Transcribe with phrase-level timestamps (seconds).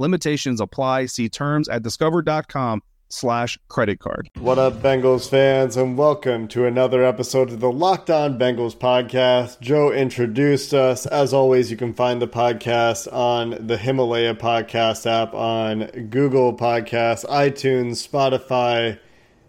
[0.00, 1.06] Limitations apply.
[1.06, 4.30] See terms at discover.com slash credit card.
[4.38, 9.60] What up, Bengals fans, and welcome to another episode of the Locked On Bengals podcast.
[9.60, 11.04] Joe introduced us.
[11.04, 17.26] As always, you can find the podcast on the Himalaya podcast app, on Google Podcasts,
[17.26, 18.98] iTunes, Spotify,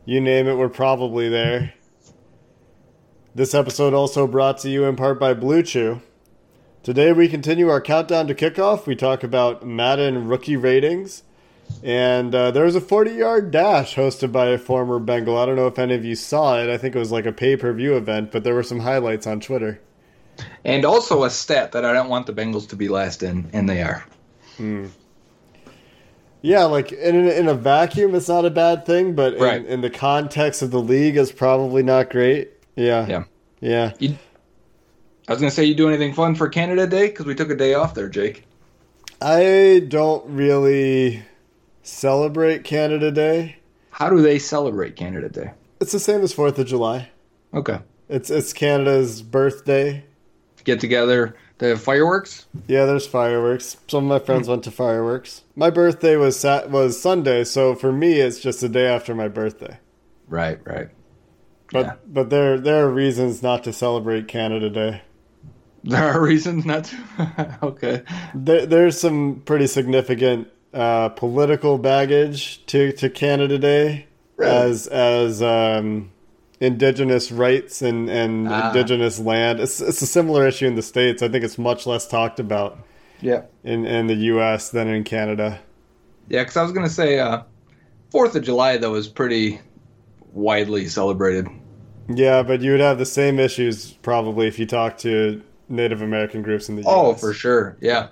[0.03, 1.73] you name it, we're probably there.
[3.33, 6.01] This episode also brought to you in part by Blue Chew.
[6.83, 8.87] Today we continue our countdown to kickoff.
[8.87, 11.23] We talk about Madden rookie ratings.
[11.83, 15.37] And uh, there was a 40 yard dash hosted by a former Bengal.
[15.37, 16.69] I don't know if any of you saw it.
[16.69, 19.25] I think it was like a pay per view event, but there were some highlights
[19.27, 19.79] on Twitter.
[20.65, 23.69] And also a stat that I don't want the Bengals to be last in, and
[23.69, 24.03] they are.
[24.57, 24.87] Hmm.
[26.41, 29.65] Yeah, like in, in a vacuum, it's not a bad thing, but in, Right.
[29.65, 32.51] in the context of the league, it's probably not great.
[32.75, 33.05] Yeah.
[33.07, 33.23] Yeah.
[33.59, 33.93] Yeah.
[33.99, 34.17] You,
[35.27, 37.07] I was going to say, you do anything fun for Canada Day?
[37.07, 38.45] Because we took a day off there, Jake.
[39.21, 41.23] I don't really
[41.83, 43.57] celebrate Canada Day.
[43.91, 45.51] How do they celebrate Canada Day?
[45.79, 47.09] It's the same as 4th of July.
[47.53, 47.79] Okay.
[48.09, 50.03] It's it's Canada's birthday.
[50.63, 51.35] Get together.
[51.59, 52.45] They have fireworks?
[52.67, 53.77] Yeah, there's fireworks.
[53.87, 55.43] Some of my friends went to fireworks.
[55.55, 59.27] My birthday was sat- was Sunday, so for me it's just the day after my
[59.27, 59.77] birthday.
[60.27, 60.89] Right, right.
[61.71, 61.93] But Yeah.
[62.07, 65.01] but there there are reasons not to celebrate Canada Day.
[65.83, 67.57] There are reasons not to.
[67.63, 68.03] okay.
[68.35, 74.05] There, there's some pretty significant uh, political baggage to, to Canada Day
[74.39, 76.11] as as um,
[76.59, 78.67] indigenous rights and, and Ah.
[78.69, 79.59] indigenous land.
[79.59, 81.23] It's it's a similar issue in the states.
[81.23, 82.77] I think it's much less talked about
[83.19, 83.43] Yeah.
[83.63, 84.69] in, in the U.S.
[84.69, 85.59] than in Canada.
[86.29, 87.41] Yeah, because I was going to say, uh,
[88.13, 89.59] 4th of July, though, is pretty
[90.31, 91.47] widely celebrated.
[92.07, 96.41] Yeah, but you would have the same issues probably if you talk to Native American
[96.41, 96.93] groups in the U.S.
[96.95, 97.77] Oh, for sure.
[97.81, 98.09] Yeah.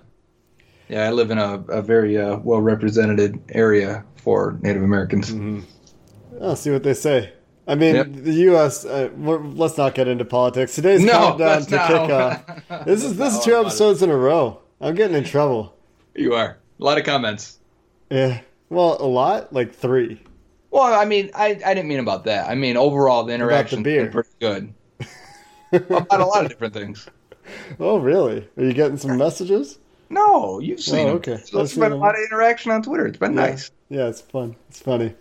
[0.87, 5.31] Yeah, I live in a, a very uh, well represented area for Native Americans.
[6.41, 7.33] I'll see what they say.
[7.67, 8.07] I mean, Yep.
[8.13, 8.85] the U.S.
[8.85, 10.73] Uh, we're, let's not get into politics.
[10.73, 11.91] Today's No, countdown to not.
[11.91, 12.85] kickoff.
[12.85, 14.61] This is this is two episodes in a row.
[14.81, 15.75] I'm getting in trouble.
[16.15, 16.57] You are.
[16.79, 17.59] A lot of comments.
[18.09, 18.39] Yeah.
[18.69, 20.21] Well, a lot, like three.
[20.71, 22.49] Well, I mean, I, I didn't mean about that.
[22.49, 24.03] I mean, overall, the interaction's beer.
[24.05, 24.73] been pretty good.
[25.71, 27.07] about a lot of different things.
[27.79, 28.47] Oh, really?
[28.57, 29.77] Are you getting some messages?
[30.09, 31.37] No, you've seen Oh, okay.
[31.45, 33.05] So it's been a lot of interaction on Twitter.
[33.05, 33.69] It's been nice.
[33.89, 34.55] Yeah, it's fun.
[34.69, 35.13] It's funny.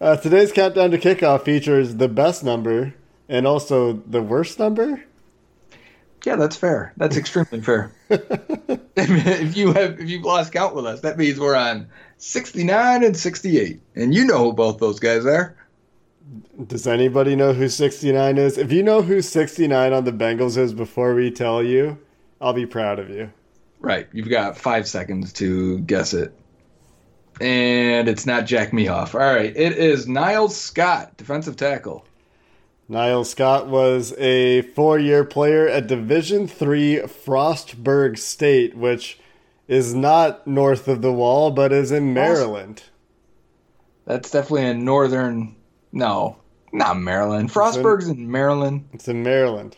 [0.00, 2.94] Uh, today's countdown to kickoff features the best number
[3.28, 5.02] and also the worst number.
[6.24, 6.92] Yeah, that's fair.
[6.96, 7.92] That's extremely fair.
[8.10, 11.86] if you have if you've lost count with us, that means we're on
[12.18, 15.56] sixty nine and sixty eight, and you know who both those guys are.
[16.66, 18.58] Does anybody know who 69 is?
[18.58, 21.98] If you know who 69 on the Bengals is before we tell you,
[22.40, 23.32] I'll be proud of you.
[23.78, 26.32] Right, you've got five seconds to guess it,
[27.40, 29.14] and it's not Jack Mehoff.
[29.14, 32.04] All right, it is Niles Scott, defensive tackle.
[32.88, 39.20] Niles Scott was a four-year player at Division Three Frostburg State, which
[39.68, 42.84] is not north of the wall, but is in Maryland.
[44.06, 45.56] That's definitely a northern.
[45.96, 46.36] No,
[46.72, 47.50] Not Maryland.
[47.50, 48.86] Frostburg's in Maryland.
[48.92, 49.76] It's in Maryland.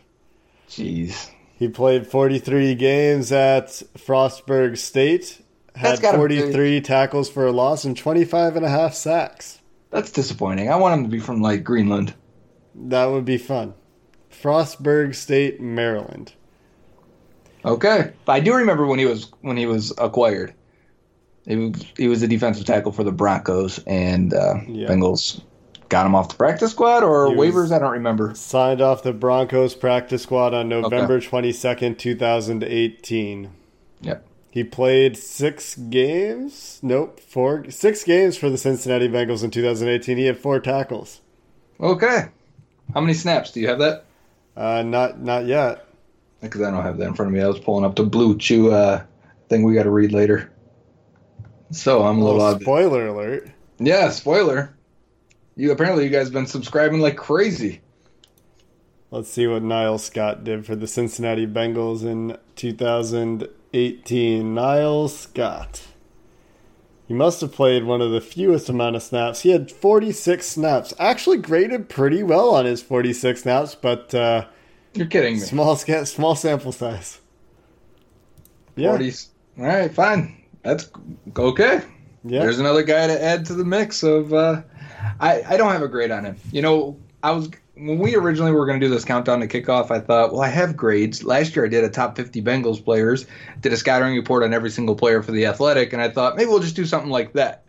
[0.69, 1.31] Jeez.
[1.55, 5.41] He played 43 games at Frostburg State,
[5.77, 9.61] had gotta be- 43 tackles for a loss and 25 and a half sacks.
[9.91, 10.71] That's disappointing.
[10.71, 12.15] I want him to be from like Greenland.
[12.75, 13.75] That would be fun.
[14.31, 16.33] Frostburg State, Maryland.
[17.65, 20.53] Okay, but I do remember when he was when he was acquired.
[21.47, 24.89] He was, he was a defensive tackle for the Broncos, and uh, Yeah.
[24.89, 25.41] Bengals
[25.89, 27.73] got him off the practice squad or waivers.
[27.73, 28.35] I don't remember.
[28.35, 33.51] Signed off the Broncos practice squad on November 22nd, 2018.
[34.01, 34.25] Yep.
[34.51, 36.81] He played six games.
[36.83, 40.17] Nope, four, six games for the Cincinnati Bengals in 2018.
[40.17, 41.21] He had four tackles.
[41.81, 42.29] Okay.
[42.95, 44.05] How many snaps do you have that?
[44.57, 45.87] Uh, not, not yet.
[46.41, 47.43] Because I don't have that in front of me.
[47.43, 49.03] I was pulling up the Blue Chew uh,
[49.49, 50.51] thing we got to read later.
[51.71, 53.51] So I'm a little Oh, spoiler alert.
[53.79, 54.75] Yeah, spoiler.
[55.59, 57.81] You apparently you guys been subscribing like crazy.
[59.11, 64.55] Let's see what Niles Scott did for the Cincinnati Bengals in 2018.
[64.55, 65.83] Niles Scott.
[67.09, 69.41] He must have played one of the fewest amount of snaps.
[69.41, 70.95] He had 46 snaps.
[71.01, 74.45] Actually graded pretty well on his 46 snaps, but uh,
[74.95, 75.41] You're kidding me.
[75.41, 77.19] small sca- small sample size.
[78.77, 79.29] Yeah, 40s.
[79.59, 80.41] All right, fine.
[80.63, 80.89] That's
[81.37, 81.81] okay.
[82.23, 82.43] yeah.
[82.43, 84.33] There's another guy to add to the mix of.
[84.33, 84.63] Uh,
[85.21, 86.37] I I don't have a grade on him.
[86.53, 89.91] You know, I was when we originally were going to do this countdown to kickoff.
[89.91, 91.23] I thought, well, I have grades.
[91.23, 93.27] Last year, I did a top 50 Bengals players,
[93.61, 96.49] did a scattering report on every single player for the Athletic, and I thought maybe
[96.49, 97.65] we'll just do something like that.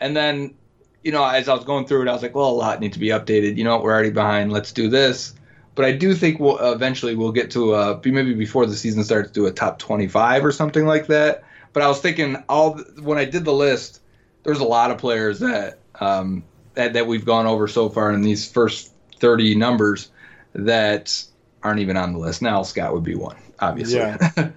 [0.00, 0.54] And then,
[1.02, 2.94] you know, as I was going through it, I was like, well, a lot needs
[2.94, 3.56] to be updated.
[3.56, 4.52] You know, we're already behind.
[4.52, 5.34] Let's do this.
[5.74, 9.02] But I do think we'll eventually we'll get to uh, be maybe before the season
[9.02, 11.42] starts, do a top 25 or something like that.
[11.72, 14.00] But I was thinking all when I did the list,
[14.44, 18.22] there's a lot of players that um, that, that we've gone over so far in
[18.22, 20.10] these first 30 numbers
[20.54, 21.24] that
[21.62, 22.42] aren't even on the list.
[22.42, 23.98] Now Scott would be one, obviously.
[23.98, 24.18] Yeah.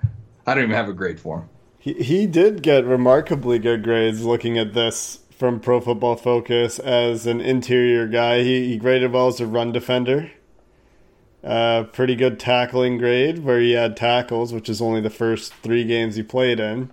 [0.47, 1.49] I don't even have a grade for him.
[1.79, 7.27] He, he did get remarkably good grades looking at this from Pro Football Focus as
[7.27, 8.43] an interior guy.
[8.43, 10.31] He, he graded well as a run defender.
[11.43, 15.83] Uh, pretty good tackling grade where he had tackles, which is only the first three
[15.83, 16.89] games he played in.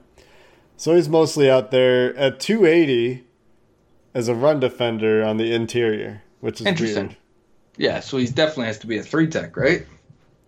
[0.76, 3.24] So he's mostly out there at 280
[4.14, 7.06] as a run defender on the interior, which is Interesting.
[7.08, 7.16] weird.
[7.76, 9.84] Yeah, so he definitely has to be a three tech, right?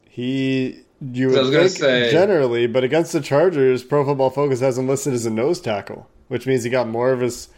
[0.09, 4.79] He you I was gonna say- generally, but against the Chargers, Pro Football Focus has
[4.79, 7.49] him listed as a nose tackle, which means he got more of his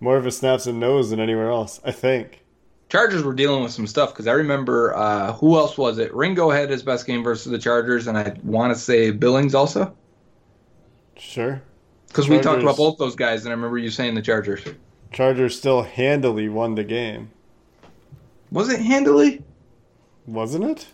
[0.00, 1.80] more of his snaps in nose than anywhere else.
[1.84, 2.44] I think.
[2.88, 6.12] Chargers were dealing with some stuff because I remember uh, who else was it?
[6.14, 9.94] Ringo had his best game versus the Chargers, and I want to say Billings also
[11.16, 11.60] Sure,
[12.06, 14.62] because we talked about both those guys, and I remember you saying the Chargers.
[15.12, 17.30] Chargers still handily won the game,
[18.50, 19.42] Was it handily?
[20.26, 20.86] wasn't it?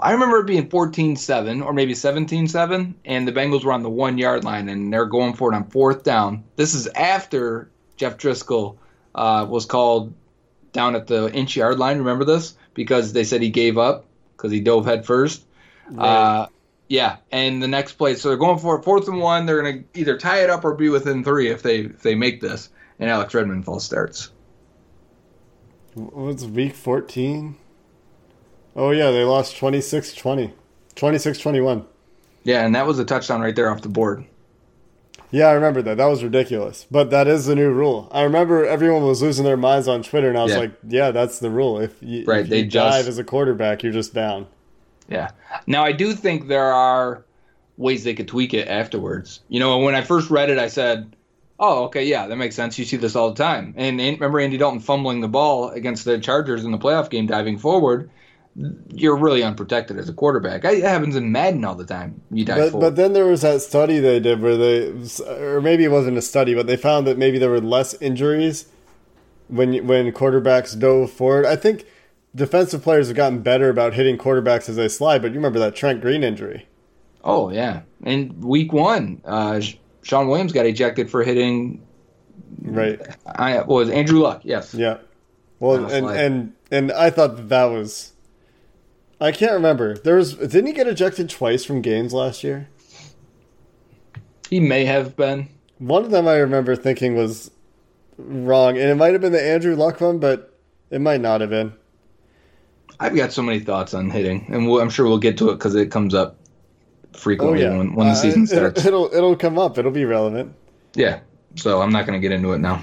[0.00, 4.18] I remember it being 14-7 or maybe 17-7, and the Bengals were on the one
[4.18, 6.42] yard line, and they're going for it on fourth down.
[6.56, 8.76] This is after Jeff Driskel
[9.14, 10.12] uh, was called
[10.72, 11.98] down at the inch yard line.
[11.98, 12.56] Remember this?
[12.74, 14.06] Because they said he gave up
[14.36, 15.44] because he dove head first.
[15.96, 16.46] Uh,
[16.88, 19.46] yeah, and the next play, so they're going for it, fourth and one.
[19.46, 22.16] They're going to either tie it up or be within three if they if they
[22.16, 22.70] make this.
[22.98, 24.30] And Alex Redmond false starts.
[25.94, 27.56] Was week fourteen?
[28.74, 30.52] Oh yeah, they lost 26-20.
[30.94, 31.86] 26-21.
[32.44, 34.26] Yeah, and that was a touchdown right there off the board.
[35.30, 35.96] Yeah, I remember that.
[35.96, 36.86] That was ridiculous.
[36.90, 38.08] But that is the new rule.
[38.12, 40.58] I remember everyone was losing their minds on Twitter, and I was Yeah.
[40.58, 41.78] like, "Yeah, that's the rule.
[41.80, 44.46] If you, Right, if they you just- dive as a quarterback, you're just down."
[45.08, 45.30] Yeah.
[45.66, 47.24] Now I do think there are
[47.78, 49.40] ways they could tweak it afterwards.
[49.48, 51.15] You know, when I first read it, I said,
[51.58, 52.78] "Oh, okay, yeah, that makes sense.
[52.78, 56.04] You see this all the time." And, and remember Andy Dalton fumbling the ball against
[56.04, 58.10] the Chargers in the playoff game, diving forward.
[58.88, 60.64] You're really unprotected as a quarterback.
[60.64, 62.22] It happens in Madden all the time.
[62.30, 62.86] You dive But forward.
[62.86, 64.94] but then there was that study they did where they,
[65.28, 68.66] or maybe it wasn't a study, but they found that maybe there were less injuries
[69.48, 71.44] when when quarterbacks dove forward.
[71.44, 71.84] I think
[72.34, 75.20] defensive players have gotten better about hitting quarterbacks as they slide.
[75.20, 76.66] But you remember that Trent Green injury?
[77.24, 77.82] oh yeah.
[78.04, 79.60] In week one, uh,
[80.06, 81.84] Shawn Williams got ejected for hitting.
[82.62, 83.00] Right.
[83.26, 84.42] I was Andrew Luck?
[84.44, 84.72] Yes.
[84.72, 84.98] Yeah.
[85.58, 86.20] Well, and slide.
[86.20, 88.12] and and I thought that that was.
[89.20, 89.96] I can't remember.
[89.96, 92.68] There was didn't he get ejected twice from games last year?
[94.48, 95.48] He may have been.
[95.78, 97.50] One of them I remember thinking was
[98.16, 100.56] wrong, and it might have been the Andrew Luck one, but
[100.90, 101.72] it might not have been.
[103.00, 105.54] I've got so many thoughts on hitting, and we'll, I'm sure we'll get to it
[105.54, 106.38] because it comes up
[107.16, 108.84] Oh frequently yeah, when, when the Uh, season it- starts.
[108.84, 109.78] It'll it'll come up.
[109.78, 110.54] It'll be relevant.
[110.94, 111.20] yeah,
[111.54, 112.82] so I'm not going to get into it now.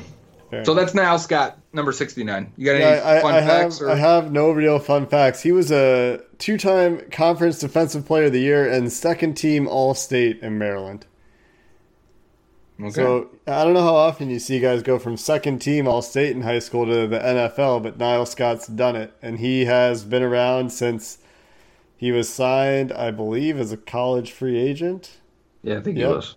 [0.49, 0.83] Fair So enough.
[0.85, 2.53] that's Niles Scott, number 69.
[2.57, 3.81] You got any I, fun I have facts?
[3.81, 3.89] Or?
[3.89, 5.41] I have no real fun facts.
[5.41, 10.39] He was a two-time conference defensive player of the year and second team All State
[10.41, 11.05] in Maryland.
[12.79, 12.91] Okay.
[12.91, 16.35] So I don't know how often you see guys go from second team All State
[16.35, 20.23] in high school to the NFL, but Niles Scott's done it, and he has been
[20.23, 21.19] around since
[22.03, 25.17] he was signed, I believe, as a college free agent
[25.63, 26.07] yeah, I think Yep.
[26.09, 26.35] he was.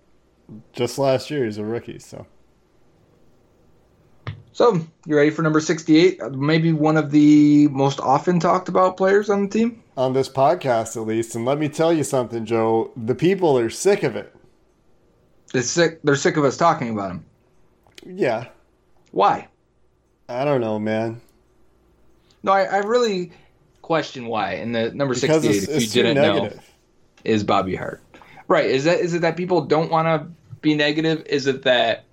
[0.72, 1.44] just last year.
[1.44, 2.24] He's a rookie, so
[4.52, 6.22] So, you ready for number 68?
[6.22, 9.82] Uh, Maybe one of the most often talked about players on the team?
[9.96, 11.34] on this podcast at least.
[11.34, 12.92] And let me tell you something, Joe.
[12.96, 14.32] The people are sick of it.
[15.52, 17.24] They're sick, they're sick of us talking about him.
[18.06, 18.46] Yeah,
[19.10, 19.48] Why?
[20.28, 21.20] I don't know, man.
[22.42, 23.32] No, I, I really
[23.86, 24.54] question why.
[24.54, 26.50] And the number Because 68, it's, if you didn't know,
[27.22, 28.02] is Bobby Hart.
[28.48, 28.66] Right.
[28.66, 30.28] Is that is it that people don't want to
[30.60, 31.24] be negative?
[31.26, 32.04] Is it that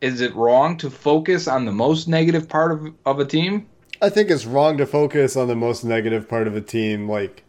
[0.00, 3.66] is it wrong to focus on the most negative part of, of a team?
[4.02, 7.44] I think it's wrong to focus on the most negative part of a team, like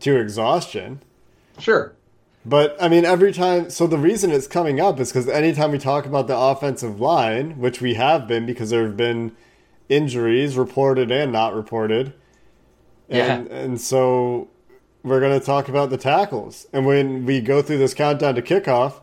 [0.00, 1.02] to exhaustion.
[1.58, 1.92] Sure.
[2.44, 3.68] But I mean, every time.
[3.70, 7.58] So the reason it's coming up is because anytime we talk about the offensive line,
[7.58, 9.36] which we have been, because there have been
[9.88, 12.12] injuries reported and not reported,
[13.08, 14.48] and and so
[15.02, 16.66] we're going to talk about the tackles.
[16.72, 19.00] And when we go through this countdown to kickoff,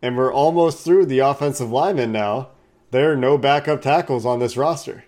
[0.00, 2.50] and we're almost through the offensive linemen now,
[2.92, 5.04] there are no backup tackles on this roster.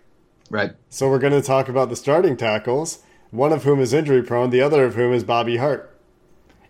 [0.50, 0.72] Right.
[0.88, 2.98] So we're going to talk about the starting tackles,
[3.30, 5.96] one of whom is injury prone, the other of whom is Bobby Hart.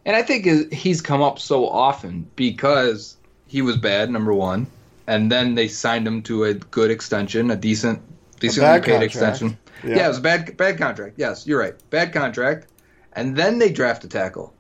[0.04, 3.16] And I think he's come up so often because
[3.46, 4.66] he was bad, number one,
[5.06, 8.02] and then they signed him to a good extension, a decent,
[8.38, 9.04] decently paid contract.
[9.04, 9.58] extension.
[9.84, 9.96] Yeah.
[9.96, 10.04] Yeah.
[10.06, 11.14] it was a bad, bad contract.
[11.16, 12.66] Yes, you're right, bad contract.
[13.12, 14.52] And then they draft a tackle,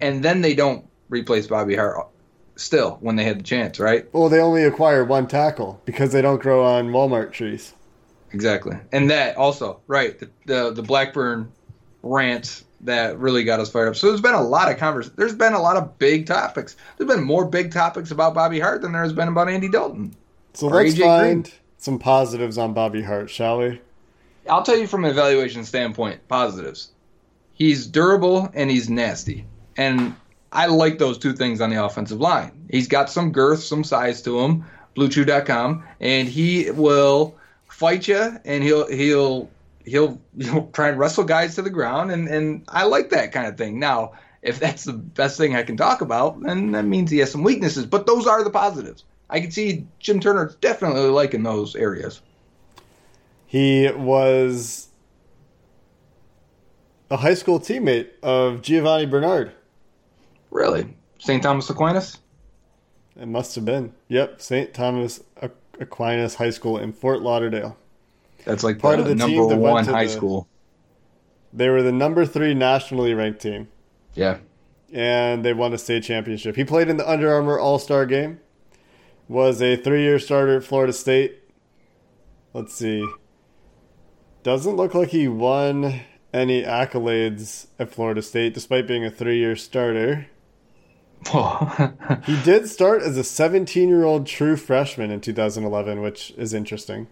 [0.00, 2.06] and then they don't replace Bobby Hart.
[2.56, 4.12] Still, when they had the chance, right?
[4.12, 7.72] Well, they only acquire one tackle because they don't grow on Walmart trees.
[8.32, 10.18] Exactly, and that also, right?
[10.18, 11.52] The the, the Blackburn
[12.02, 13.96] rant that really got us fired up.
[13.96, 15.10] So there's been a lot of convers.
[15.10, 16.76] There's been a lot of big topics.
[16.96, 20.14] There's been more big topics about Bobby Hart than there has been about Andy Dalton.
[20.54, 21.54] So let's AJ find Green.
[21.78, 23.80] some positives on Bobby Hart, shall we?
[24.48, 26.90] I'll tell you from an evaluation standpoint, positives.
[27.52, 30.14] He's durable and he's nasty, and
[30.52, 32.66] I like those two things on the offensive line.
[32.70, 34.64] He's got some girth, some size to him.
[34.96, 37.36] BlueChew.com, and he will
[37.68, 39.48] fight you, and he'll he'll
[39.84, 43.46] he'll he'll try and wrestle guys to the ground, and and I like that kind
[43.46, 43.78] of thing.
[43.78, 44.12] Now,
[44.42, 47.44] if that's the best thing I can talk about, then that means he has some
[47.44, 49.04] weaknesses, but those are the positives.
[49.30, 52.20] I can see Jim Turner definitely liking those areas.
[53.50, 54.88] He was
[57.10, 59.52] a high school teammate of Giovani Bernard.
[60.50, 61.42] Really, St.
[61.42, 62.18] Thomas Aquinas.
[63.18, 63.94] It must have been.
[64.08, 64.74] Yep, St.
[64.74, 65.22] Thomas
[65.80, 67.76] Aquinas High School in Fort Lauderdale.
[68.44, 70.46] That's like Part the, of the team number one to high the- school.
[71.52, 73.68] They were the number three nationally ranked team,
[74.14, 74.38] Yeah.
[74.92, 76.54] and they won a state championship.
[76.56, 78.40] He played in the Under Armour All Star game,
[79.26, 81.38] was a three year starter at Florida State.
[82.52, 83.02] Let's see.
[84.42, 86.00] Doesn't look like he won
[86.32, 90.26] any accolades at Florida State, despite being a three year starter.
[92.24, 97.08] He did start as a 17 year old true freshman in 2011, which is interesting.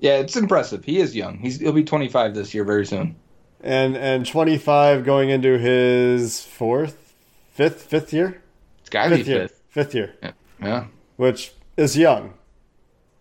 [0.00, 0.84] yeah, it's impressive.
[0.84, 1.38] He is young.
[1.38, 3.16] He's he'll be 25 this year very soon.
[3.60, 7.14] And and 25 going into his fourth,
[7.52, 8.42] fifth, fifth year,
[8.80, 9.94] It's got to be fifth year, fifth.
[9.94, 10.32] year, Yeah.
[10.60, 10.84] yeah.
[11.16, 12.34] which is young,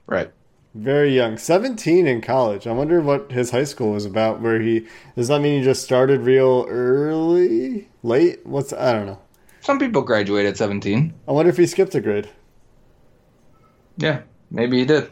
[0.08, 0.32] Right.
[0.75, 1.38] Very young.
[1.38, 2.67] 17 in college.
[2.67, 4.41] I wonder what his high school was about.
[4.41, 8.46] Where he does that mean he just started real early, late?
[8.46, 9.20] What's I don't know.
[9.62, 11.13] Some people graduate at 17.
[11.27, 12.29] I wonder if he skipped a grade.
[13.98, 15.10] Yeah, maybe he did.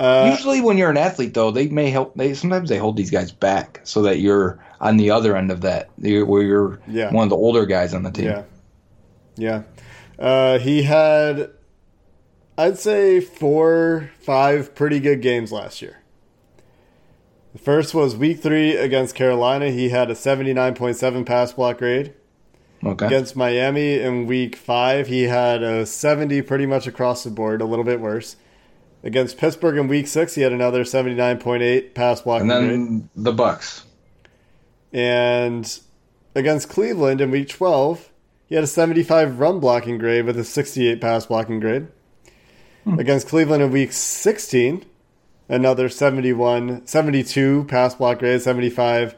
[0.00, 2.14] Uh, Usually, when you're an athlete, though, they may help.
[2.14, 5.60] They sometimes they hold these guys back so that you're on the other end of
[5.60, 7.12] that, you're, where you're Yeah.
[7.12, 8.24] one of the older guys on the team.
[8.26, 8.42] Yeah.
[9.36, 9.62] Yeah.
[10.18, 11.50] Uh, he had,
[12.62, 15.98] I'd say, four, five pretty good games last year.
[17.54, 19.70] The first was week three against Carolina.
[19.70, 22.14] He had a 79.7 pass block grade.
[22.84, 23.06] Okay.
[23.06, 27.64] Against Miami in week five, he had a 70 pretty much across the board, a
[27.64, 28.36] little bit worse.
[29.02, 32.70] Against Pittsburgh in week six, he had another 79.8 pass block and grade.
[32.70, 33.86] then the Bucks.
[34.92, 35.80] And
[36.36, 38.08] against Cleveland in week 12,
[38.46, 41.88] he had a 75 run blocking grade with a 68 pass blocking grade.
[42.86, 44.84] Against Cleveland in week 16,
[45.48, 49.14] another 71, 72 pass block grade, 75,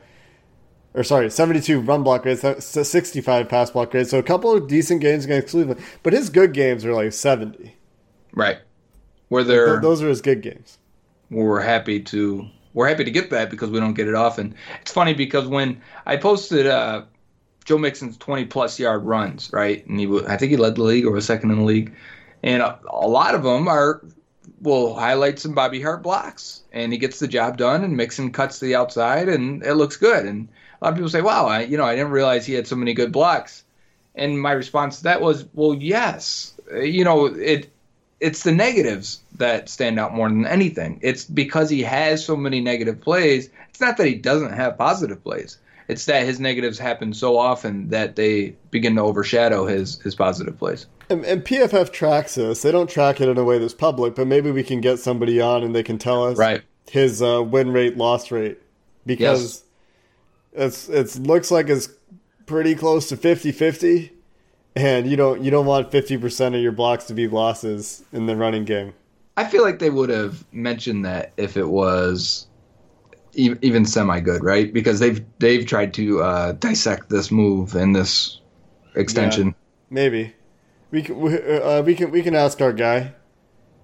[0.93, 4.07] or sorry, 72 run block grade, 65 pass block grade.
[4.07, 7.75] So a couple of decent games against Cleveland, but his good games are like 70.
[8.35, 8.59] Right.
[9.29, 10.79] where they're those are his good games.
[11.31, 14.55] we're happy to we're happy to get that because we don't get it often.
[14.83, 17.05] It's funny because when I posted uh,
[17.65, 21.07] Joe Mixon's 20 plus yard runs, right, and he I think he led the league
[21.07, 21.95] or was second in the league,
[22.45, 24.03] and a, a lot of them are
[24.61, 28.59] will highlight some Bobby Hart blocks, and he gets the job done, and Mixon cuts
[28.59, 30.27] to the outside, and it looks good.
[30.27, 30.49] And
[30.81, 32.77] a lot of people say, "Wow, I, you know, I didn't realize he had so
[32.77, 33.65] many good blocks."
[34.15, 37.71] And my response to that was, "Well, yes, Uh, you know, it
[38.21, 40.99] it's the negatives that stand out more than anything.
[41.03, 43.51] It's because he has so many negative plays.
[43.71, 45.59] It's not that he doesn't have positive plays.
[45.89, 50.57] It's that his negatives happen so often that they begin to overshadow his his positive
[50.59, 50.87] plays.
[51.11, 52.63] And, and PFF tracks this.
[52.63, 55.41] They don't track it in a way that's public, but maybe we can get somebody
[55.41, 56.63] on and they can tell us Right.
[56.91, 58.59] his uh, win rate, loss rate,
[59.05, 59.65] because
[60.55, 61.89] it's it's looks like it's
[62.47, 64.11] pretty close to 50-50,
[64.77, 68.25] and you don't you don't want fifty percent of your blocks to be losses in
[68.27, 68.95] the running game.
[69.37, 72.47] I feel like they would have mentioned that if it was
[73.37, 74.73] even semi good, right?
[74.73, 78.41] Because they've they've tried to uh, dissect this move and this
[78.95, 79.55] extension.
[79.91, 80.35] Maybe
[80.91, 83.15] we can we, uh, we can we can ask our guy.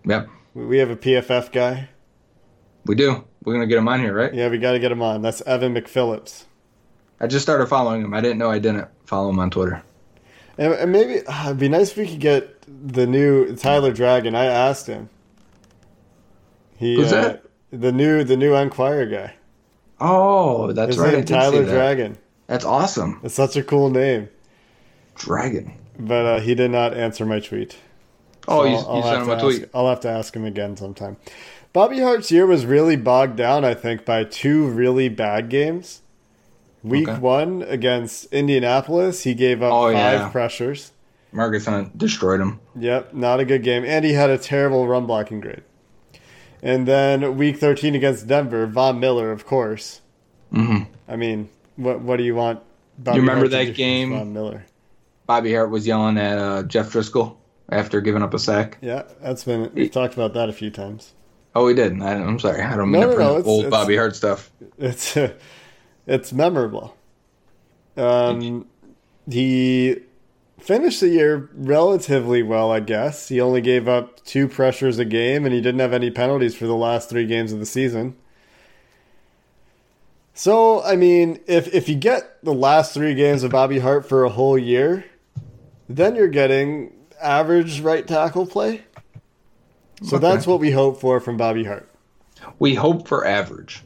[0.05, 1.89] Yep, We have a PFF guy.
[2.87, 3.25] we do.
[3.45, 4.33] We're gonna get him on here, right?
[4.33, 5.23] Yeah, we got to get him on.
[5.23, 6.45] That's Evan McPhillips.
[7.21, 8.15] I just started following him.
[8.15, 9.83] I didn't know I didn't follow him on Twitter.
[10.57, 14.35] And, and maybe ah, it'd be nice if we could get the new Tyler Dragon.
[14.35, 15.11] I asked him.
[16.77, 17.45] He, Who's uh, that?
[17.73, 19.35] The new the new Enquirer guy.
[20.01, 21.15] Oh, that's His right.
[21.15, 21.73] Name Tyler that.
[21.73, 22.19] Dragon.
[22.47, 23.21] That's awesome.
[23.23, 24.29] It's such a cool name.
[25.15, 25.75] Dragon.
[25.99, 27.77] But uh, he did not answer my tweet.
[28.49, 29.63] Oh, So you, I'll- you I'll sent him a to tweet.
[29.63, 31.17] ask- I'll have to ask him again sometime.
[31.73, 36.03] Bobby Hart's year was really bogged down, I think, by two really bad games.
[36.83, 37.19] Week Okay.
[37.21, 40.29] one against Indianapolis, he gave up Oh, five yeah.
[40.31, 40.93] pressures.
[41.33, 42.59] Margus Hunt destroyed him.
[42.75, 43.85] Yep, not a good game.
[43.85, 45.63] And he had a terrible run blocking grade.
[46.63, 50.01] And then week 13 against Denver, Von Miller, of course.
[50.53, 52.61] hmm I mean, what what do you want?
[52.99, 54.11] Bobby You remember Hart that game?
[54.11, 54.65] Von Miller.
[55.27, 57.37] Bobby Hart was yelling at uh, Jeff Driskel
[57.71, 58.79] after giving up a sack.
[58.83, 61.15] Yeah, that's been we've talked about that a few times.
[61.55, 62.01] Oh, we did.
[62.03, 62.61] I, I'm sorry.
[62.63, 64.51] I don't mean No, to no, no, old it's- Bobby Hart stuff.
[64.79, 65.17] It's
[66.07, 66.97] it's memorable.
[67.97, 68.67] Um,
[69.29, 69.97] he
[70.63, 73.29] finished the year relatively well, I guess.
[73.29, 76.67] He only gave up two pressures a game, and he didn't have any penalties for
[76.67, 78.17] the last three games of the season.
[80.35, 84.25] So, I mean, if if you get the last three games of Bobby Hart for
[84.25, 85.05] a whole year,
[85.89, 88.83] then you're getting average right tackle play.
[90.03, 90.27] So Okay.
[90.27, 91.89] that's what we hope for from Bobby Hart.
[92.59, 93.83] We hope for average.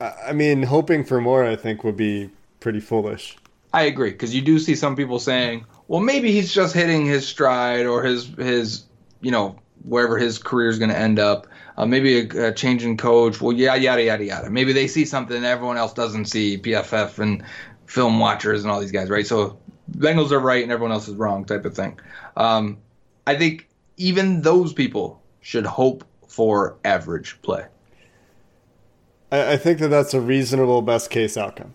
[0.00, 3.36] I I mean, hoping for more, I think, would be pretty foolish.
[3.72, 7.26] I agree because you do see some people saying, "Well, maybe he's just hitting his
[7.26, 8.84] stride or his his
[9.20, 11.46] you know wherever his career is going to end up.
[11.76, 13.40] Uh, maybe a, a change in coach.
[13.40, 14.50] Well, yeah, yada yada yada.
[14.50, 16.58] Maybe they see something everyone else doesn't see.
[16.58, 17.44] PFF and
[17.86, 19.26] film watchers and all these guys, right?
[19.26, 19.58] So
[19.96, 21.98] Bengals are right and everyone else is wrong, type of thing.
[22.36, 22.78] Um,
[23.26, 27.64] I think even those people should hope for average play.
[29.32, 31.74] I, I think that that's a reasonable best case outcome.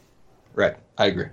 [0.54, 0.76] Right.
[0.97, 1.28] I agree.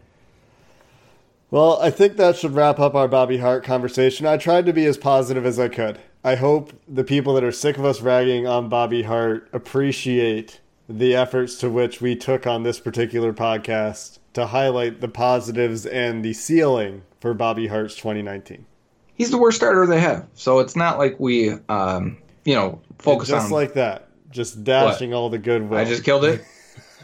[1.50, 4.24] Well, I think that should wrap up our Bobby Hart conversation.
[4.24, 5.98] I tried to be as positive as I could.
[6.22, 11.16] I hope the people that are sick of us ragging on Bobby Hart appreciate the
[11.16, 16.32] efforts to which we took on this particular podcast to highlight the positives and the
[16.34, 18.66] ceiling for Bobby Hart's 2019.
[19.14, 23.28] He's the worst starter they have, so it's not like we, um, you know, focus
[23.28, 23.52] just on.
[23.52, 25.78] like that, just dashing all the goodwill.
[25.78, 26.44] I just killed it.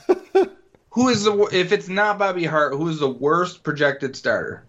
[0.97, 2.73] who is the if it's not Bobby Hart?
[2.73, 4.65] Who is the worst projected starter?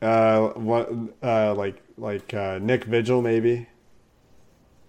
[0.00, 3.68] uh, one, uh, like like uh, Nick Vigil maybe.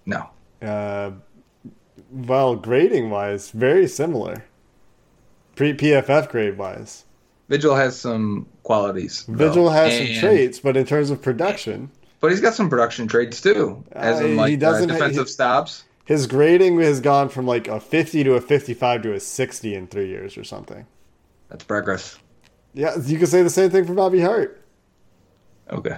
[0.06, 0.30] No,
[0.62, 1.12] Uh,
[2.12, 4.44] well, grading wise, very similar.
[5.56, 7.06] Pre PFF grade wise,
[7.50, 9.26] Vigil has some qualities.
[9.28, 9.48] though.
[9.48, 13.08] Vigil has And- some traits, but in terms of production, but he's got some production
[13.08, 15.84] traits too, as Uh, in he like doesn't uh, defensive he- stops.
[16.06, 19.88] His grading has gone from like a 50 to a 55 to a 60 in
[19.88, 20.86] three years or something.
[21.50, 22.18] That's progress.
[22.74, 24.60] Yeah, you could say the same thing for Bobby Hart.
[25.70, 25.98] Okay,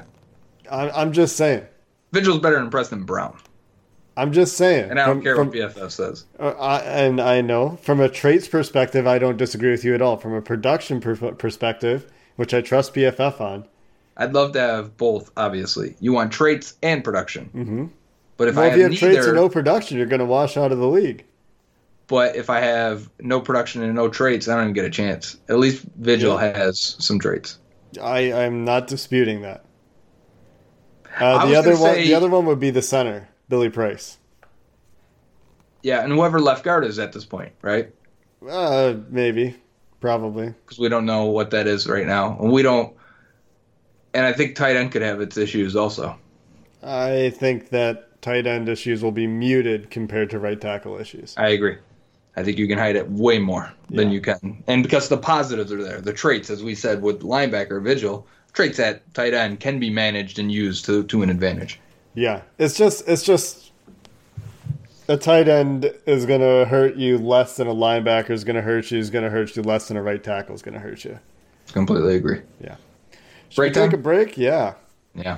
[0.70, 1.66] I'm, I'm just saying.
[2.12, 3.38] Vigil's better than Preston Brown,
[4.16, 4.92] I'm just saying.
[4.92, 6.26] and I don't From- care from- what PFF says.
[6.40, 10.02] Uh, I, and I know from a traits perspective, I don't disagree with you at
[10.02, 10.18] all.
[10.18, 13.66] From a production per- perspective, which I trust PFF on,
[14.18, 15.32] I'd love to have both.
[15.36, 17.46] Obviously, you want traits and production.
[17.56, 17.86] Mm-hmm.
[18.38, 20.20] But if well, I if have you have neither, traits and no production, you're going
[20.20, 21.26] to wash out of the league.
[22.08, 25.38] But if I have no production and no traits, I don't even get a chance.
[25.50, 26.56] At least Vigil Yeah.
[26.58, 27.58] has some traits.
[28.02, 29.66] I, I'm not disputing that.
[31.18, 34.18] Uh, the other one, say- the other one would be the center, Billy Price.
[35.82, 37.94] Yeah, and whoever left guard is at this point, right?
[38.48, 39.56] Uh, maybe,
[40.02, 40.48] probably.
[40.48, 42.94] Because we don't know what that is right now, and we don't.
[44.14, 46.18] And I think tight end could have its issues also.
[46.84, 51.36] I think that tight end issues will be muted compared to right tackle issues.
[51.38, 51.78] I agree.
[52.36, 54.14] I think you can hide it way more than Yeah.
[54.16, 57.82] you can, and because the positives are there, the traits, as we said with linebacker
[57.84, 61.80] Vigil, traits at tight end can be managed and used to to an advantage.
[62.16, 63.72] Yeah, it's just it's just
[65.08, 68.62] a tight end is going to hurt you less than a linebacker is going to
[68.64, 68.98] hurt you.
[68.98, 71.20] Is going to hurt you less than a right tackle is going to hurt you.
[71.74, 72.42] Completely agree.
[72.60, 72.76] Yeah.
[73.50, 74.00] Should Break we take time?
[74.00, 74.36] a break?
[74.38, 74.74] Yeah.
[75.14, 75.38] Yeah.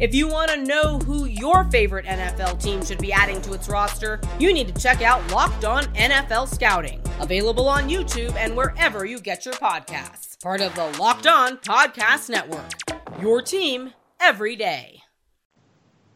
[0.00, 3.68] If you want to know who your favorite NFL team should be adding to its
[3.68, 9.04] roster, you need to check out Locked On NFL Scouting, available on YouTube and wherever
[9.04, 10.42] you get your podcasts.
[10.42, 12.72] Part of the Locked On Podcast Network.
[13.20, 15.00] Your team every day.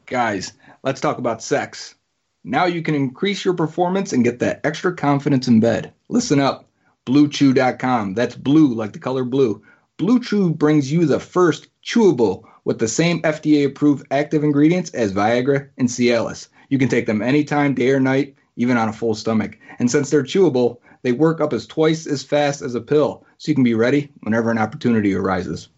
[0.07, 1.95] Guys, let's talk about sex.
[2.43, 5.93] Now you can increase your performance and get that extra confidence in bed.
[6.09, 6.69] Listen up.
[7.07, 8.15] BlueChew.com.
[8.15, 9.63] That's blue like the color blue.
[9.99, 15.15] Blue Chew brings you the first chewable with the same FDA approved active ingredients as
[15.15, 16.49] Viagra and Cialis.
[16.69, 19.59] You can take them anytime, day or night, even on a full stomach.
[19.79, 23.51] And since they're chewable, they work up as twice as fast as a pill, so
[23.51, 25.71] you can be ready whenever an opportunity arises.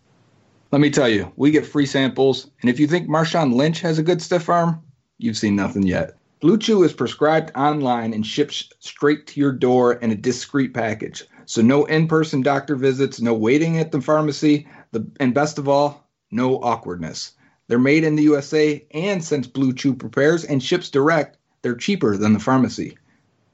[0.72, 4.00] Let me tell you, we get free samples, and if you think Marshawn Lynch has
[4.00, 4.82] a good stiff arm,
[5.18, 6.16] you've seen nothing yet.
[6.40, 11.22] Blue Chew is prescribed online and ships straight to your door in a discreet package.
[11.46, 16.09] So no in-person doctor visits, no waiting at the pharmacy, the, and best of all,
[16.30, 17.32] no awkwardness.
[17.68, 22.16] They're made in the USA, and since Blue Chew prepares and ships direct, they're cheaper
[22.16, 22.98] than the pharmacy.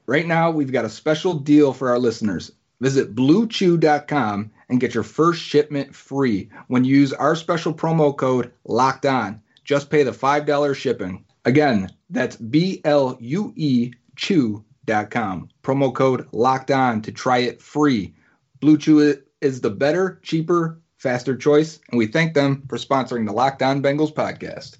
[0.05, 2.51] Right now, we've got a special deal for our listeners.
[2.79, 8.51] Visit bluechew.com and get your first shipment free when you use our special promo code
[8.65, 9.41] locked on.
[9.63, 11.25] Just pay the $5 shipping.
[11.45, 15.49] Again, that's B L U E chew.com.
[15.63, 18.15] Promo code locked on to try it free.
[18.59, 23.31] Blue Chew is the better, cheaper, faster choice, and we thank them for sponsoring the
[23.31, 24.75] Locked On Bengals podcast.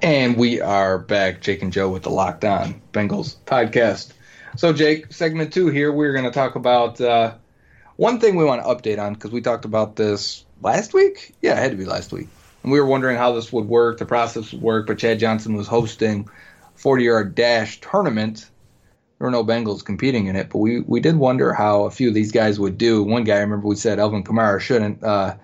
[0.00, 4.12] And we are back, Jake and Joe, with the Locked On Bengals podcast.
[4.56, 7.34] So, Jake, segment two here, we're going to talk about uh,
[7.96, 11.34] one thing we want to update on because we talked about this last week.
[11.42, 12.28] Yeah, it had to be last week.
[12.62, 15.56] And we were wondering how this would work, the process would work, but Chad Johnson
[15.56, 16.28] was hosting
[16.76, 18.48] 40 yard dash tournament.
[19.20, 22.08] There were no Bengals competing in it, but we, we did wonder how a few
[22.08, 23.02] of these guys would do.
[23.02, 25.34] One guy, I remember we said Alvin Kamara shouldn't uh,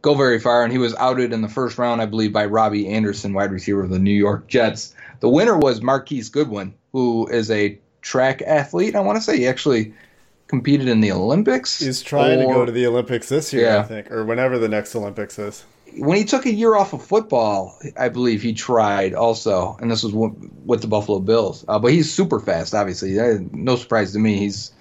[0.00, 2.88] go very far, and he was outed in the first round, I believe, by Robbie
[2.88, 4.94] Anderson, wide receiver of the New York Jets.
[5.20, 8.96] The winner was Marquise Goodwin, who is a track athlete.
[8.96, 9.92] I want to say he actually
[10.46, 11.80] competed in the Olympics.
[11.80, 13.80] He's trying to go to the Olympics this year, Yeah.
[13.80, 15.62] I think, or whenever the next Olympics is.
[15.98, 20.02] When he took a year off of football, I believe he tried also, and this
[20.02, 20.12] was
[20.64, 21.64] with the Buffalo Bills.
[21.68, 23.18] Uh, but he's super fast, obviously.
[23.18, 24.36] Uh, No surprise to me.
[24.38, 24.72] He's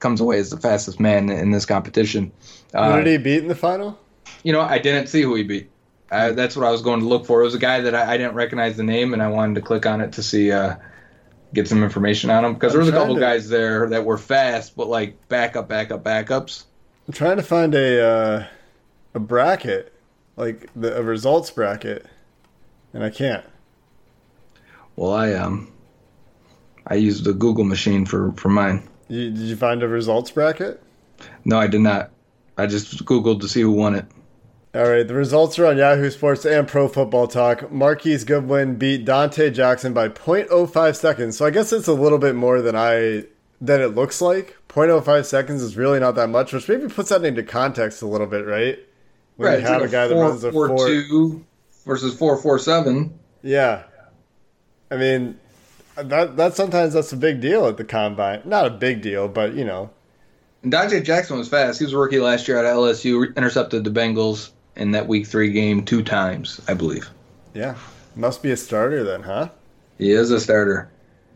[0.00, 2.30] comes away as the fastest man in this competition.
[2.72, 3.98] Who Uh, did he beat in the final?
[4.42, 5.70] you know, I didn't see who he beat.
[6.10, 7.40] Uh, that's what I was going to look for.
[7.40, 9.62] It was a guy that I, I didn't recognize the name, and I wanted to
[9.62, 10.76] click on it to see, uh,
[11.54, 14.18] get some information on him because there was a couple to- guys there that were
[14.18, 16.64] fast, but like backup, backup, backups.
[17.08, 18.46] I'm trying to find a uh,
[19.14, 19.93] a bracket,
[20.36, 22.06] like the a results bracket,
[22.92, 23.44] and I can't.
[24.96, 25.72] Well, I um,
[26.86, 28.88] I used the Google machine for for mine.
[29.08, 30.82] You, did you find a results bracket?
[31.44, 32.10] No, I did not.
[32.56, 34.06] I just Googled to see who won it.
[34.74, 37.70] All right, the results are on Yahoo Sports and Pro Football Talk.
[37.70, 41.36] Marquise Goodwin beat Donte Jackson by 0.05 seconds.
[41.36, 43.24] So I guess it's a little bit more than I
[43.60, 44.56] than it looks like.
[44.68, 48.26] 0.05 seconds is really not that much, which maybe puts that into context a little
[48.26, 48.78] bit, right?
[49.36, 51.44] When you have like a guy that four, runs a four, four, two
[51.84, 53.18] versus four four seven.
[53.42, 53.84] yeah.
[54.90, 55.38] I mean,
[55.96, 58.42] that that sometimes that's a big deal at the combine.
[58.44, 59.90] Not a big deal, but you know,
[60.62, 61.78] And Donte Jackson was fast.
[61.80, 63.34] He was a rookie last year at LSU.
[63.36, 67.08] Intercepted the Bengals in that Week Three game two times, I believe.
[67.54, 67.76] yeah,
[68.14, 69.48] must be a starter then, huh?
[69.98, 70.90] He is a starter,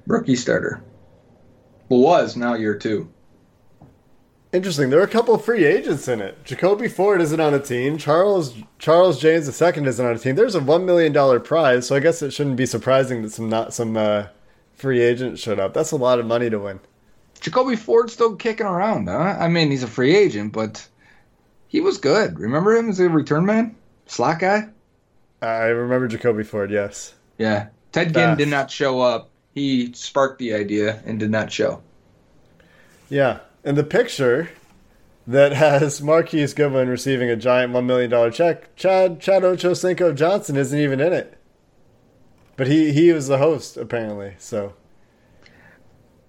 [0.07, 0.83] rookie starter.
[1.89, 3.09] Well, was now year two.
[4.53, 4.89] Interesting.
[4.89, 6.43] There are a couple of free agents in it.
[6.45, 7.99] Jacoby Ford isn't on a team.
[7.99, 10.37] Charles Charles James II isn't on a team.
[10.37, 13.51] There's a one million dollar prize, so I guess it shouldn't be surprising that some
[13.51, 14.29] not some uh,
[14.73, 15.75] free agents showed up.
[15.75, 16.81] That's a lot of money to win.
[17.41, 19.37] Jacoby Ford's still kicking around, huh?
[19.39, 20.87] I mean, he's a free agent, but
[21.69, 22.39] he was good.
[22.39, 23.77] Remember him as a return man?
[24.07, 24.69] Slot guy?
[25.43, 26.71] I remember Jacoby Ford.
[26.71, 27.15] Yes.
[27.37, 27.69] Yeah.
[27.93, 29.31] Ted Ginn did not show up.
[29.55, 31.83] He sparked the idea and did not show.
[33.11, 34.49] Yeah, and the picture
[35.27, 40.57] that has Marquise Goodwin receiving a giant one million dollar check, Chad Chad Ochocinco Johnson
[40.57, 41.39] isn't even in it,
[42.57, 44.33] but he he was the host apparently.
[44.39, 44.73] So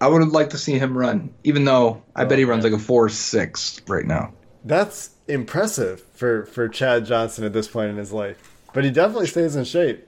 [0.01, 2.73] I would like to see him run, even though I bet he oh, runs man.
[2.73, 4.33] like a four six right now.
[4.65, 8.53] that's impressive for for Chad Johnson at this point in his life.
[8.73, 10.05] But he definitely stays in shape.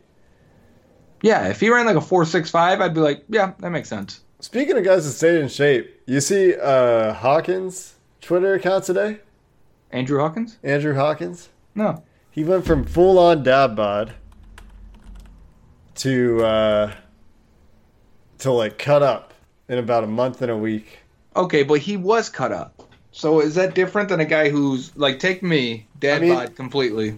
[1.22, 3.88] Yeah, if he ran like a four six five, I'd be like, yeah, that makes
[3.88, 4.20] sense.
[4.42, 9.20] Speaking of guys that stayed in shape, you see uh, Hawkins' Twitter account today,
[9.92, 10.58] Andrew Hawkins?
[10.64, 11.50] Andrew Hawkins.
[11.76, 12.04] No.
[12.32, 14.14] He went from full on dad bod
[15.96, 16.94] to uh,
[18.40, 19.34] to like cut up
[19.68, 21.00] in about a month and a week.
[21.36, 22.84] Okay, but he was cut up.
[23.12, 26.56] So is that different than a guy who's like take me, dad I mean- bod
[26.56, 27.18] completely?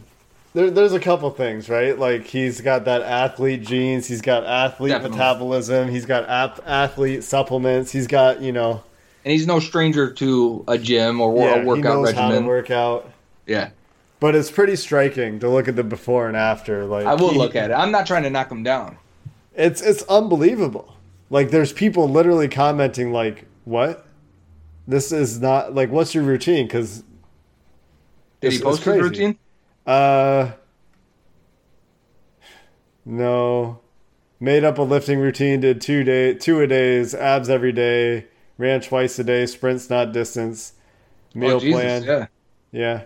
[0.54, 1.98] There, there's a couple things, right?
[1.98, 5.18] Like he's got that athlete genes, he's got athlete Definitely.
[5.18, 8.84] metabolism, he's got ap- athlete supplements, he's got you know,
[9.26, 12.34] And he's no stranger to a gym or yeah, a he workout knows how to
[12.34, 12.48] regimen.
[12.48, 13.10] work out.
[13.48, 13.72] Yeah.
[14.20, 16.86] But it's pretty striking to look at the before and after.
[16.86, 17.74] Like I will he- look at it.
[17.74, 18.98] I'm not trying to knock him down.
[19.56, 20.96] It's it's unbelievable.
[21.30, 24.06] Like there's people literally commenting like, "What?
[24.88, 27.04] This is not like what's your routine?" Because
[28.39, 29.38] Did he post his routine?
[29.86, 30.52] Uh,
[33.06, 33.80] no,
[34.39, 35.60] made up a lifting routine.
[35.62, 40.12] Did two day two a days, abs every day, ran twice a day, sprints not
[40.13, 40.74] distance,
[41.34, 42.04] meal oh, Jesus, plan.
[42.04, 42.28] Yeah.
[42.72, 43.04] Yeah,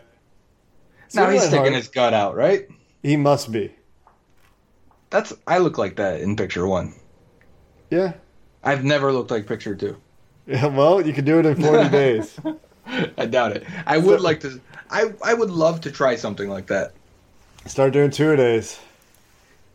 [1.14, 1.74] Now he's went sticking hard.
[1.74, 2.70] his gut out, right?
[3.04, 3.76] He must be.
[5.10, 6.94] That's I look like that in picture one.
[7.90, 8.14] Yeah.
[8.64, 9.98] I've never looked like picture two.
[10.46, 10.68] Yeah.
[10.76, 12.40] Well, you can do it in forty days.
[13.18, 13.66] I doubt it.
[13.86, 14.60] I would like to.
[14.90, 16.94] I I would love to try something like that.
[17.66, 18.80] Start doing two days.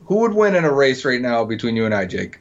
[0.07, 2.41] Who would win in a race right now between you and I, Jake?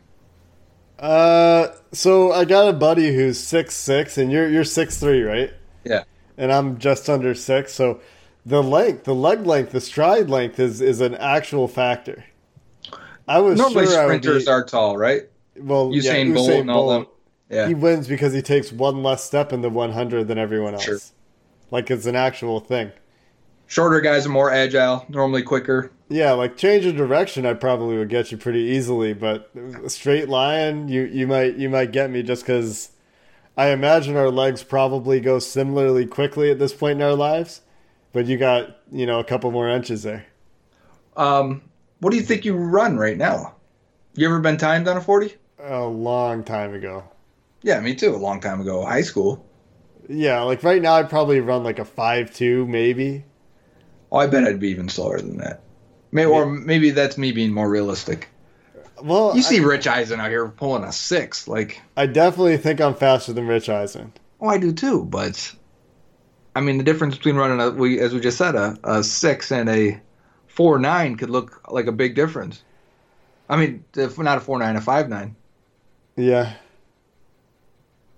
[0.98, 5.52] Uh, so I got a buddy who's six six, and you're you're six three, right?
[5.84, 6.04] Yeah.
[6.38, 7.74] And I'm just under six.
[7.74, 8.00] So
[8.46, 12.24] the length, the leg length, the stride length is is an actual factor.
[13.28, 15.24] I was Normally sure sprinters be, are tall, right?
[15.58, 17.08] well, yeah, Usain Bolt and all them.
[17.52, 17.68] Yeah.
[17.68, 20.86] He wins because he takes one less step in the 100 than everyone else.
[20.86, 21.00] Sure.
[21.70, 22.92] Like it's an actual thing.
[23.68, 25.92] Shorter guys are more agile, normally quicker.
[26.10, 29.50] Yeah, like change of direction, I probably would get you pretty easily, but
[29.82, 32.92] a straight line, you you might you might get me just because
[33.56, 37.62] I imagine our legs probably go similarly quickly at this point in our lives,
[38.12, 40.26] but you got you know a couple more inches there.
[41.16, 41.62] Um,
[42.00, 43.56] what do you think you run right now?
[44.16, 45.36] You ever been timed on a forty?
[45.60, 47.06] A long time ago.
[47.64, 48.16] Yeah, me too.
[48.16, 49.46] A long time ago, high school.
[50.10, 53.24] Yeah, like right now, I'd probably run like a five two, maybe.
[54.12, 55.62] Oh, I bet I'd be even slower than that.
[56.12, 58.28] Maybe, or maybe that's me being more realistic.
[59.02, 62.82] Well, You see Rich Eisen out here pulling a six, like, I, I definitely think
[62.82, 64.14] I'm faster than Rich Eisen.
[64.40, 65.06] oh, I do too.
[65.06, 65.54] But
[66.56, 69.52] I mean, the difference between running a, we, as we just said, a, a six
[69.52, 70.02] and a
[70.48, 72.62] four nine could look like a big difference.
[73.50, 75.36] I mean, if not a four nine, a five nine.
[76.16, 76.54] Yeah.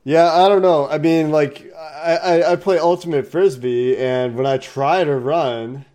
[0.04, 0.88] Yeah, I don't know.
[0.88, 5.86] I mean, like, I, I, I play Ultimate Frisbee, and when I try to run,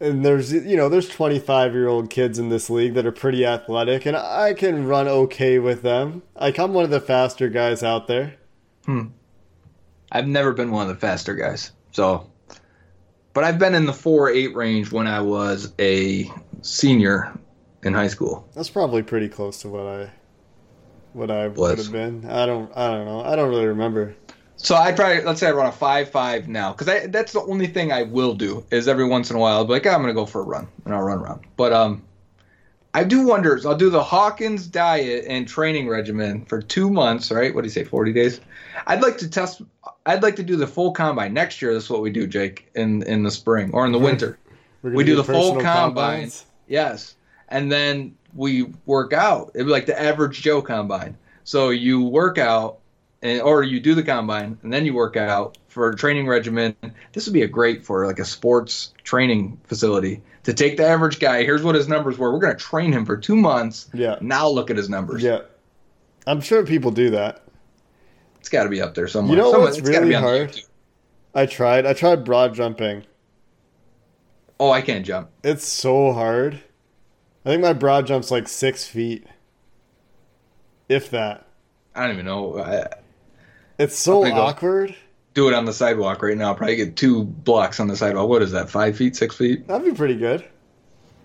[0.00, 3.46] and there's, you know, there's 25 year old kids in this league that are pretty
[3.46, 6.22] athletic, and I can run okay with them.
[6.34, 8.34] Like, I'm one of the faster guys out there.
[8.86, 9.08] Hmm.
[10.10, 12.28] I've never been one of the faster guys, so.
[13.34, 17.32] But I've been in the four eight range when I was a senior
[17.82, 18.46] in high school.
[18.54, 20.10] That's probably pretty close to what I.
[21.12, 22.24] What I would have been.
[22.26, 22.74] I don't.
[22.76, 23.20] I don't know.
[23.20, 24.14] I don't really remember.
[24.56, 27.66] So I probably Let's say I run a five five now, because that's the only
[27.66, 28.64] thing I will do.
[28.70, 30.44] Is every once in a while I'll be like, "Ah, I'm gonna go for a
[30.44, 31.42] run, and I'll run around.
[31.56, 32.02] But um,
[32.94, 33.66] I do wonders.
[33.66, 37.30] I'll do the Hawkins diet and training regimen for two months.
[37.30, 37.54] Right?
[37.54, 37.84] What do you say?
[37.84, 38.40] Forty days.
[38.86, 39.62] I'd like to test.
[40.06, 41.74] I'd like to do the full combine next year.
[41.74, 44.38] That's what we do, Jake, in in the spring or in the winter.
[44.82, 45.64] We're do the full combine.
[45.74, 46.46] combines.
[46.66, 47.14] Yes.
[47.48, 49.50] And then we work out.
[49.54, 51.16] It'd be like the average Joe combine.
[51.44, 52.78] So you work out
[53.22, 56.74] and or you do the combine and then you work out for a training regimen.
[57.12, 61.18] This would be a great for like a sports training facility to take the average
[61.20, 61.44] guy.
[61.44, 62.32] Here's what his numbers were.
[62.32, 63.88] We're going to train him for 2 months.
[63.94, 64.16] Yeah.
[64.20, 65.22] Now look at his numbers.
[65.22, 65.42] Yeah.
[66.26, 67.42] I'm sure people do that.
[68.40, 69.36] It's got to be up there somewhere.
[69.36, 70.60] You know Somewhere- what's really be hard?
[71.34, 71.86] I tried.
[71.86, 73.04] I tried broad jumping.
[74.60, 75.30] Oh, I can't jump.
[75.42, 76.60] It's so hard.
[77.44, 79.26] I think my broad jump's like six feet,
[80.88, 81.46] if that.
[81.94, 82.58] I don't even know.
[82.58, 82.86] I
[83.78, 84.94] It's so awkward.
[85.34, 86.48] do it on the sidewalk right now.
[86.48, 88.28] I'll probably get two blocks on the sidewalk.
[88.28, 88.70] What is that?
[88.70, 89.66] Five feet, six feet?
[89.66, 90.44] That'd be pretty good.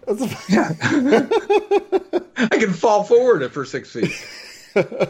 [0.07, 0.71] That's a, Yeah.
[2.37, 4.11] I can fall forward for six feet.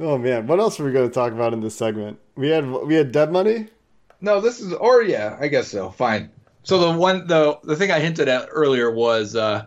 [0.00, 2.18] oh man, what else are we going to talk about in this segment?
[2.34, 3.68] We had we had dead money.
[4.20, 5.90] No, this is or yeah, I guess so.
[5.90, 6.30] Fine.
[6.62, 9.66] So the one the the thing I hinted at earlier was uh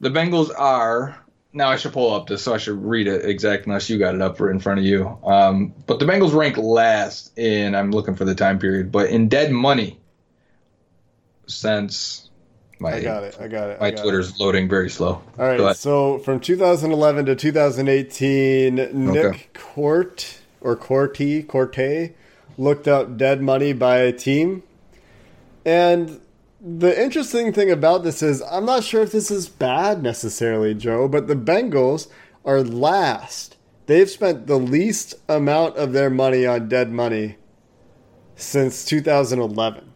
[0.00, 1.20] the Bengals are
[1.52, 4.14] now I should pull up this so I should read it exactly unless you got
[4.14, 5.18] it up in front of you.
[5.24, 9.28] Um but the Bengals rank last in I'm looking for the time period, but in
[9.28, 9.98] dead money
[11.46, 12.30] since
[12.78, 13.36] my I got it.
[13.40, 13.80] I got it.
[13.80, 15.22] my got Twitter's loading very slow.
[15.38, 19.46] All right, so from 2011 to 2018, Nick Okay.
[19.54, 22.14] Court or Corti Corte
[22.58, 24.62] looked up dead money by a team,
[25.64, 26.20] and
[26.60, 31.08] the interesting thing about this is I'm not sure if this is bad necessarily, Joe,
[31.08, 32.08] but the Bengals
[32.44, 33.56] are last.
[33.86, 37.36] They've spent the least amount of their money on dead money
[38.34, 39.92] since 2011.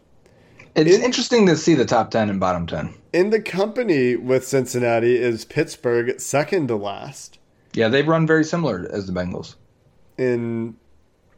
[0.75, 2.93] It's in- interesting to see the top 10 and bottom 10.
[3.13, 7.39] In the company with Cincinnati is Pittsburgh, second to last.
[7.73, 9.55] Yeah, they've run very similar as the Bengals.
[10.17, 10.75] in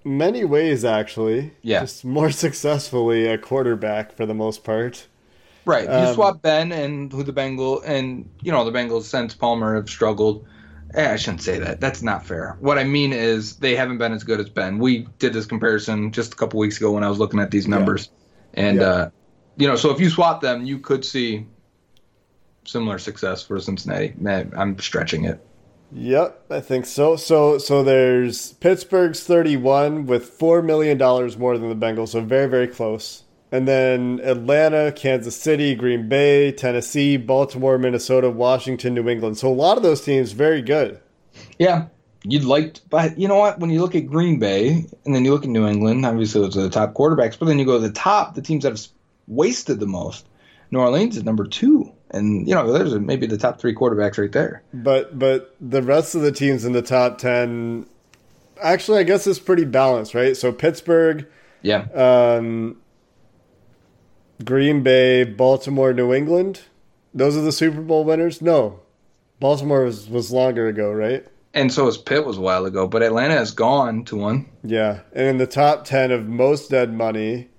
[0.03, 1.81] many ways actually Yeah.
[1.81, 5.07] just more successfully a quarterback for the most part
[5.63, 5.83] Right.
[5.83, 9.75] You Um, swap Ben and who the Bengal and you know the Bengals since Palmer
[9.75, 10.43] have struggled.
[10.95, 11.79] Eh, I shouldn't say that.
[11.79, 12.57] That's not fair.
[12.61, 14.79] What I mean is they haven't been as good as Ben.
[14.79, 17.67] We did this comparison just a couple weeks ago when I was looking at these
[17.67, 18.09] numbers,
[18.55, 18.87] and Yeah.
[18.87, 19.09] uh,
[19.55, 21.45] you know, so if you swap them, you could see
[22.65, 24.13] similar success for Cincinnati.
[24.17, 25.45] Man, I'm stretching it.
[25.91, 31.69] Yep i think so so so there's pittsburgh's 31 with 4 million dollars more than
[31.69, 37.77] the bengals so very very close and then atlanta kansas city green bay tennessee baltimore
[37.77, 40.99] minnesota washington new england so a lot of those teams very good
[41.59, 41.87] Yeah,
[42.23, 43.59] you'd like, to, but you know what?
[43.59, 46.57] When you look at Green Bay and then you look at New England, obviously those
[46.57, 47.37] are the top quarterbacks.
[47.37, 48.87] But then you go to the top, the teams that have
[49.27, 50.25] wasted the most.
[50.71, 54.31] New Orleans is number two, and you know there's maybe the top three quarterbacks right
[54.31, 54.61] there.
[54.73, 57.85] but but the rest of the teams in the top 10
[58.61, 61.25] actually i guess it's pretty balanced right so pittsburgh
[61.63, 62.77] Yeah, um,
[64.43, 66.61] Green Bay, Baltimore, New England.
[67.13, 68.41] Those are the Super Bowl winners.
[68.41, 68.79] No,
[69.39, 71.25] Baltimore was was longer ago, right?
[71.53, 74.47] and so is Pitt was a while ago, but Atlanta has gone to one.
[74.63, 77.49] Yeah, and in the top ten of most dead money,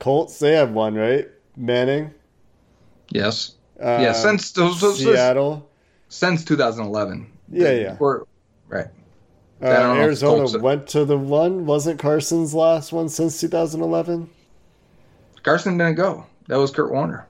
[0.00, 1.28] Colts they have one, right?
[1.56, 2.12] Manning,
[3.10, 4.12] Yes, uh, yeah.
[4.12, 5.68] Since so, so, Seattle,
[6.08, 7.30] since 2011.
[7.50, 7.96] Yeah, yeah.
[7.98, 8.24] We're,
[8.68, 8.86] right.
[9.60, 11.66] uh, I don't know if Arizona went to the one.
[11.66, 14.30] Wasn't Carson's last one since 2011?
[15.42, 16.26] Carson didn't go.
[16.48, 17.26] That was Kurt Warner.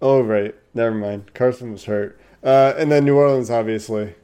[0.00, 0.54] Oh, right.
[0.74, 1.32] Never mind.
[1.34, 2.20] Carson was hurt.
[2.42, 4.14] Uh, and then New Orleans, obviously.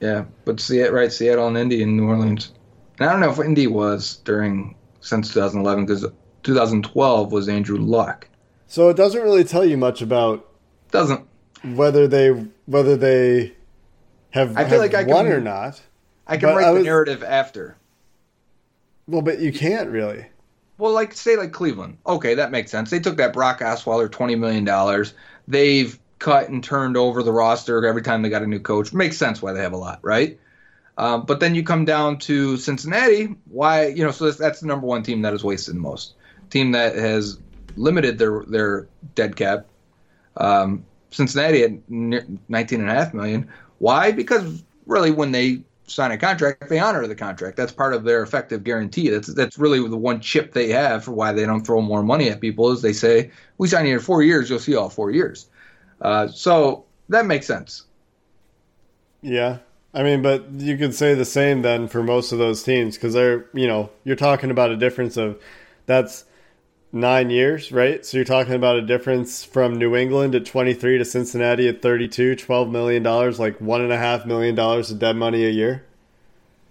[0.00, 1.12] Yeah, but Seattle, right?
[1.12, 2.52] Seattle and Indy and New Orleans.
[2.98, 6.06] And I don't know if Indy was during since 2011 because
[6.42, 8.28] 2012 was Andrew Luck.
[8.66, 10.46] So it doesn't really tell you much about
[10.90, 11.27] Doesn't
[11.64, 12.28] whether they
[12.66, 13.52] whether they
[14.30, 15.80] have, I feel have like I won can- or not.
[16.26, 17.76] I can write I the narrative after.
[19.06, 20.26] Well, but you can't really.
[20.76, 21.98] Well, like say like Cleveland.
[22.06, 22.90] Okay, that makes sense.
[22.90, 25.14] They took that Brock Osweiler twenty million dollars.
[25.48, 28.92] They've cut and turned over the roster every time they got a new coach.
[28.92, 30.38] Makes sense why they have a lot, right?
[30.98, 33.34] Um, but then you come down to Cincinnati.
[33.46, 34.10] Why you know?
[34.10, 36.14] So that's, that's the number one team that has wasted the most.
[36.50, 37.38] Team that has
[37.76, 39.66] limited their their dead cap.
[40.36, 43.48] Um, Cincinnati at 19 and a half million.
[43.78, 44.12] Why?
[44.12, 47.56] Because really, when they sign a contract, they honor the contract.
[47.56, 49.08] That's part of their effective guarantee.
[49.08, 52.28] That's that's really the one chip they have for why they don't throw more money
[52.28, 52.70] at people.
[52.70, 55.46] Is they say we sign you for four years, you'll see all four years.
[56.00, 57.84] Uh, so that makes sense.
[59.22, 59.58] Yeah.
[59.94, 63.14] I mean, but you could say the same then for most of those teams because
[63.14, 65.40] they're, you know, you're talking about a difference of
[65.86, 66.24] that's
[66.92, 68.04] nine years, right?
[68.04, 72.36] So you're talking about a difference from New England at 23 to Cincinnati at 32,
[72.36, 75.84] $12 million, like $1.5 million of dead money a year.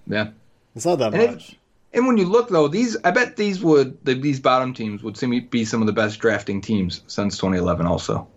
[0.07, 0.29] Yeah.
[0.75, 1.55] It's not that And if- much.
[1.93, 5.31] And when you look though, these I bet these would these bottom teams would seem
[5.31, 7.87] to be some of the best drafting teams since 2011.
[7.87, 8.27] Also,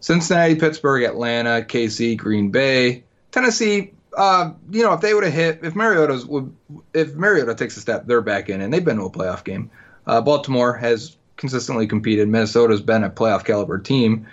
[0.00, 3.92] Cincinnati, Pittsburgh, Atlanta, KC, Green Bay, Tennessee.
[4.16, 6.52] Uh, you know, if they would have hit, if Mariota's would,
[6.92, 9.70] if Mariota takes a step, they're back in, and they've been to a playoff game.
[10.08, 12.28] Uh, Baltimore has consistently competed.
[12.28, 14.26] Minnesota's been a playoff caliber team.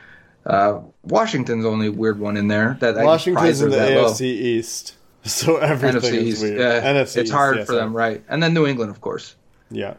[0.45, 2.77] Uh, Washington's only weird one in there.
[2.79, 4.09] That Washington's in the they're low.
[4.09, 4.95] AFC East.
[5.25, 6.41] So everything NFC is East.
[6.43, 6.59] weird.
[6.59, 8.23] Yeah, NFC it's hard yes, for them, right?
[8.29, 9.35] And then New England, of course.
[9.71, 9.95] Yeah.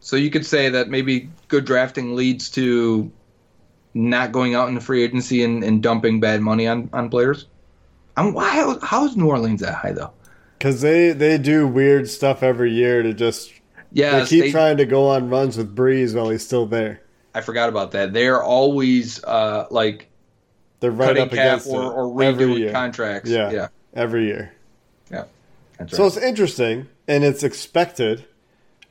[0.00, 3.12] So you could say that maybe good drafting leads to
[3.94, 7.46] not going out in the free agency and, and dumping bad money on, on players.
[8.16, 10.10] I'm, why, how is New Orleans that high though?
[10.58, 13.52] Because they, they do weird stuff every year to just
[13.94, 17.00] Yeah, they keep trying to go on runs with Brees while he's still there.
[17.34, 18.12] I forgot about that.
[18.12, 20.08] They're always uh, like
[20.80, 23.30] They're right up against or, or redoing contracts.
[23.30, 23.50] Yeah.
[23.50, 24.52] yeah, Every year.
[25.10, 25.24] yeah.
[25.78, 28.26] That's So it's interesting and it's expected.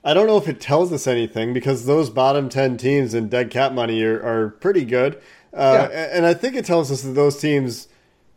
[0.04, 3.50] I don't know if it tells us anything because those bottom 10 teams in dead
[3.50, 5.16] cap money are, are pretty good.
[5.54, 6.10] Uh, Yeah.
[6.14, 7.88] And I think it tells us that those teams,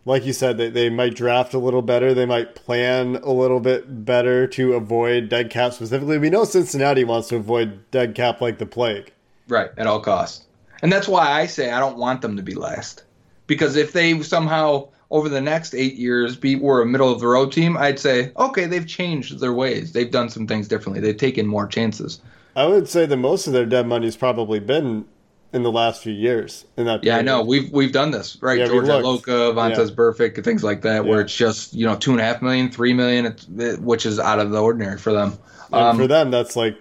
[0.06, 2.14] like you said, they, they might draft a little better.
[2.14, 6.16] They might plan a little bit better to avoid dead cap specifically.
[6.16, 9.12] We know Cincinnati wants to avoid dead cap like the plague.
[9.48, 10.44] Right, at all costs.
[10.80, 13.02] And that's why I say I don't want them to be last.
[13.48, 17.26] Because if they somehow over the next eight years be were a middle of the
[17.26, 19.92] road team, I'd say, okay, they've changed their ways.
[19.92, 21.00] They've done some things differently.
[21.00, 22.20] They've taken more chances.
[22.54, 25.04] I would say that most of their dead money's probably been
[25.52, 26.64] in the last few years.
[26.76, 27.42] In that Yeah, I know.
[27.42, 28.58] We've we've done this, right?
[28.58, 29.94] Yeah, George Iloka, Vontaze Yeah.
[29.94, 32.92] Burfict, things like that, where it's just, you know, two and a half million, three
[32.92, 33.34] million,
[33.80, 35.38] which is out of the ordinary for them.
[35.72, 36.76] Um, for them, that's like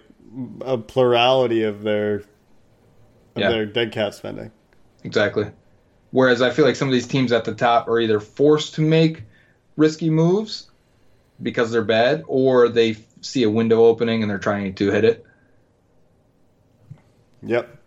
[0.61, 2.25] a plurality of their of
[3.41, 3.49] Yeah.
[3.49, 4.51] their dead cap spending.
[5.03, 5.45] Exactly.
[6.11, 8.81] Whereas I feel like some of these teams at the top are either forced to
[8.81, 9.23] make
[9.75, 10.69] risky moves
[11.41, 15.25] because they're bad, or they see a window opening and they're trying to hit it.
[17.43, 17.77] Yep.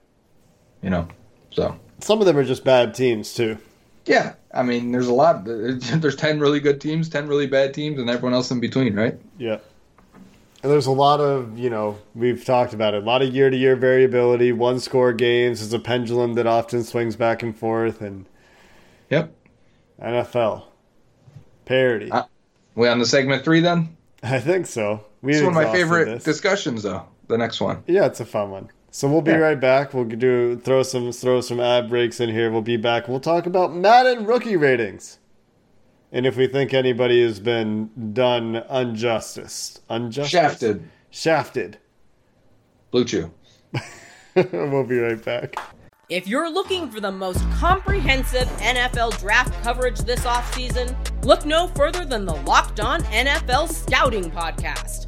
[0.83, 1.09] You know,
[1.51, 3.59] so Some of them are just bad teams too.
[4.07, 4.35] yeah.
[4.55, 5.45] I mean, there's a lot.
[5.45, 9.19] There's ten really good teams, ten really bad teams, and everyone else in between, right?
[9.37, 9.59] Yeah.
[10.63, 13.51] And there's a lot of, you know, we've talked about it, a lot of year
[13.51, 18.01] to year variability, one score games is a pendulum that often swings back and forth
[18.01, 18.25] and
[19.11, 19.33] Yep.
[20.03, 20.65] NFL.
[21.67, 22.11] Parity.
[22.11, 22.25] Uh,
[22.75, 23.97] We on the segment three then?
[24.23, 25.05] I think so.
[25.23, 26.25] We It's one of my favorite this.
[26.25, 27.05] discussions, though.
[27.29, 27.83] The next one.
[27.87, 28.71] Yeah, it's a fun one.
[28.91, 29.37] So we'll be Yeah.
[29.39, 29.93] right back.
[29.95, 32.51] We'll do throw some throw some ad breaks in here.
[32.51, 33.07] We'll be back.
[33.09, 35.19] We'll talk about Madden rookie ratings,
[36.11, 40.89] and if we think anybody has been done injustice, unjustice, Shafted.
[41.11, 41.79] shafted.
[42.91, 43.31] Blue Chew.
[44.35, 45.57] we'll be right back.
[46.09, 52.07] If you're looking for the most comprehensive NFL draft coverage this offseason, look no further
[52.07, 55.08] than the Locked On NFL Scouting Podcast.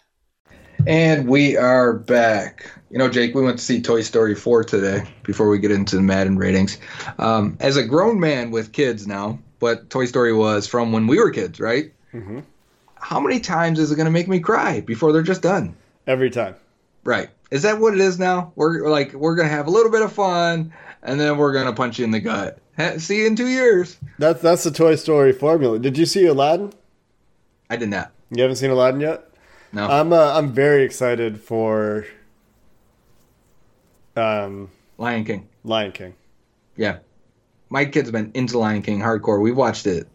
[0.87, 2.71] And we are back.
[2.89, 5.95] You know, Jake, we went to see Toy Story 4 today before we get into
[5.95, 6.77] the Madden ratings.
[7.19, 11.17] Um, as a grown man with kids now, but Toy Story was from when we
[11.17, 11.93] were kids, right?
[12.13, 12.39] Mm-hmm.
[12.95, 15.75] How many times is it going to make me cry before they're just done?
[16.07, 16.55] Every time.
[17.03, 17.29] Right.
[17.51, 18.51] Is that what it is now?
[18.55, 20.73] We're like, we're going to have a little bit of fun
[21.03, 22.59] and then we're going to punch you in the gut.
[22.97, 23.97] See you in two years.
[24.17, 25.77] That's that's the Toy Story formula.
[25.77, 26.73] Did you see Aladdin?
[27.69, 28.11] I did not.
[28.31, 29.30] You haven't seen Aladdin yet?
[29.73, 29.87] No.
[29.87, 32.05] I'm uh, I'm very excited for
[34.15, 35.47] um, Lion King.
[35.63, 36.13] Lion King.
[36.75, 36.99] Yeah.
[37.69, 39.41] My kids have been into Lion King hardcore.
[39.41, 40.07] We've watched it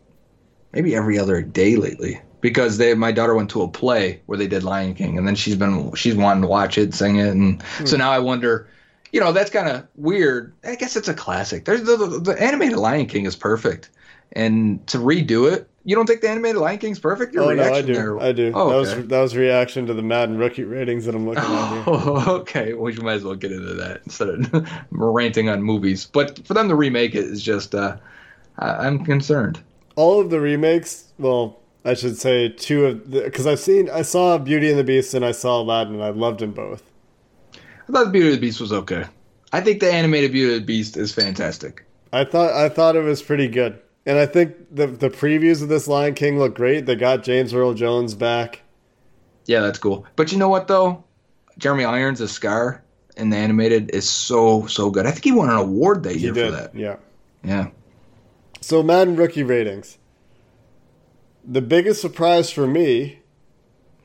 [0.73, 4.47] maybe every other day lately because they my daughter went to a play where they
[4.47, 7.63] did Lion King and then she's been she's wanting to watch it, sing it and
[7.85, 8.69] so now I wonder,
[9.11, 10.53] you know, that's kind of weird.
[10.65, 11.65] I guess it's a classic.
[11.65, 13.89] There's the, the, the animated Lion King is perfect.
[14.33, 17.32] And to redo it, you don't think the animated Lion King's perfect?
[17.32, 17.95] Your Oh no, I do.
[17.95, 18.53] there- I do.
[18.55, 18.91] Oh, okay.
[18.91, 21.84] that was that was reaction to the Madden rookie ratings that I'm looking at here.
[21.87, 22.74] Oh, okay.
[22.74, 26.05] Well, you might as well get into that instead of ranting on movies.
[26.05, 27.97] But for them to remake it is just, uh,
[28.59, 29.61] I'm concerned.
[29.95, 34.37] All of the remakes, well, I should say two of because I've seen I saw
[34.39, 36.82] Beauty and the Beast and I saw Aladdin and I loved them both.
[37.89, 39.05] I thought Beauty and the Beast was okay.
[39.53, 41.84] I think the animated Beauty and the Beast is fantastic.
[42.12, 43.78] I thought I thought it was pretty good.
[44.07, 46.87] And I think the the previews of this Lion King look great.
[46.87, 48.63] They got James Earl Jones back.
[49.47, 50.07] Yeah, that's cool.
[50.17, 51.05] But you know what though?
[51.59, 52.83] Jeremy Irons as Scar
[53.17, 55.07] in the animated is so so good.
[55.07, 56.47] I think he won an award that He year did.
[56.55, 56.75] for that.
[56.75, 56.97] Yeah.
[57.43, 57.69] Yeah.
[58.61, 59.99] So Madden rookie ratings.
[61.45, 63.21] The biggest surprise for me.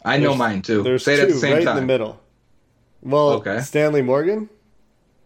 [0.03, 0.81] I know mine too.
[0.83, 1.77] There's Say it two at the same right time.
[1.77, 2.19] in the middle.
[3.03, 3.59] Well, Okay.
[3.61, 4.49] Stanley Morgan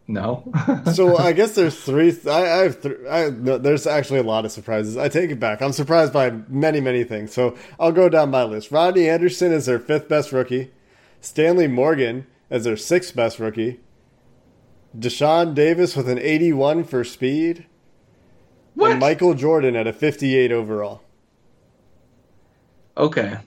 [0.08, 0.52] No.
[0.94, 2.16] so I guess there's three.
[2.28, 2.82] I, I have.
[2.82, 4.98] Th- I, no, there's actually a lot of surprises.
[4.98, 5.62] I take it back.
[5.62, 7.34] I'm surprised by many, many things.
[7.34, 8.72] So I'll go down my list.
[8.72, 10.72] Rodney Anderson is their fifth best rookie.
[11.22, 13.80] Stanley Morgan as their sixth best rookie.
[14.98, 17.66] Deshaun Davis with an 81 for speed.
[18.76, 18.92] What?
[18.92, 21.02] And Michael Jordan at a 58 overall.
[22.96, 23.40] Okay.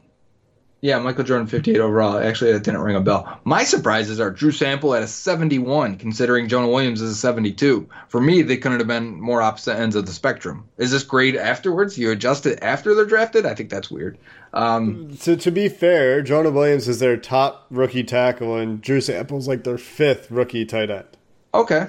[0.80, 2.18] Yeah, Michael Jordan 58 overall.
[2.18, 3.40] Actually, that didn't ring a bell.
[3.42, 7.88] My surprises are Drew Sample at a 71, considering Jonah Williams is a 72.
[8.06, 10.68] For me, they couldn't have been more opposite ends of the spectrum.
[10.76, 11.98] Is this grade afterwards?
[11.98, 13.44] You adjust it after they're drafted?
[13.44, 14.18] I think that's weird.
[14.54, 19.48] Um, So to be fair, Jonah Williams is their top rookie tackle, and Drew Sample's
[19.48, 21.06] like their fifth rookie tight end.
[21.54, 21.88] okay.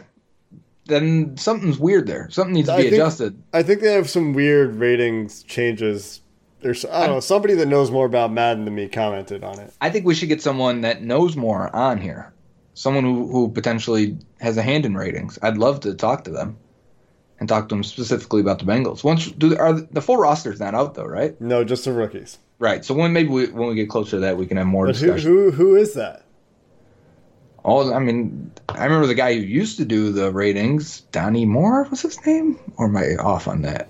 [0.85, 2.27] Then something's weird there.
[2.31, 3.39] Something needs to I be think- adjusted.
[3.53, 6.21] I think they have some weird ratings changes.
[6.61, 9.73] There's I don't know somebody that knows more about Madden than me commented on it.
[9.79, 12.33] I think we should get someone that knows more on here.
[12.73, 15.37] Someone who, who potentially has a hand in ratings.
[15.41, 16.57] I'd love to talk to them
[17.39, 19.03] and talk to them specifically about the Bengals.
[19.03, 21.39] Once do are the full roster's not out though, right?
[21.41, 22.37] No, just the rookies.
[22.59, 22.83] Right.
[22.83, 24.93] So when maybe we, when we get closer to that, we can have more But
[24.93, 25.29] discussion.
[25.31, 26.23] who who is that?
[27.65, 31.83] Oh, I mean, I remember the guy who used to do the ratings, Donny Moore
[31.89, 33.89] was his name, or am I off on that?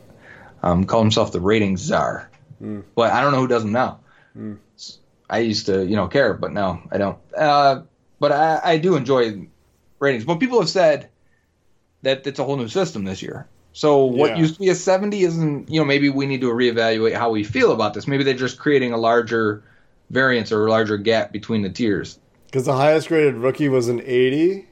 [0.64, 2.30] Um, called himself the ratings czar,
[2.60, 4.00] but I don't know who does them now.
[5.30, 7.18] I used to, you know, care, but no, I don't.
[7.38, 7.82] Uh,
[8.20, 9.48] but I, I do enjoy
[10.00, 10.26] ratings.
[10.26, 11.10] But people have said
[12.02, 13.48] that it's a whole new system this year.
[13.74, 14.38] So what Yeah.
[14.40, 17.44] used to be a 70 isn't, you know, maybe we need to reevaluate how we
[17.44, 18.08] feel about this.
[18.08, 19.64] Maybe they're just creating a larger
[20.10, 22.18] variance or a larger gap between the tiers.
[22.48, 24.68] Because the highest graded rookie was an 80,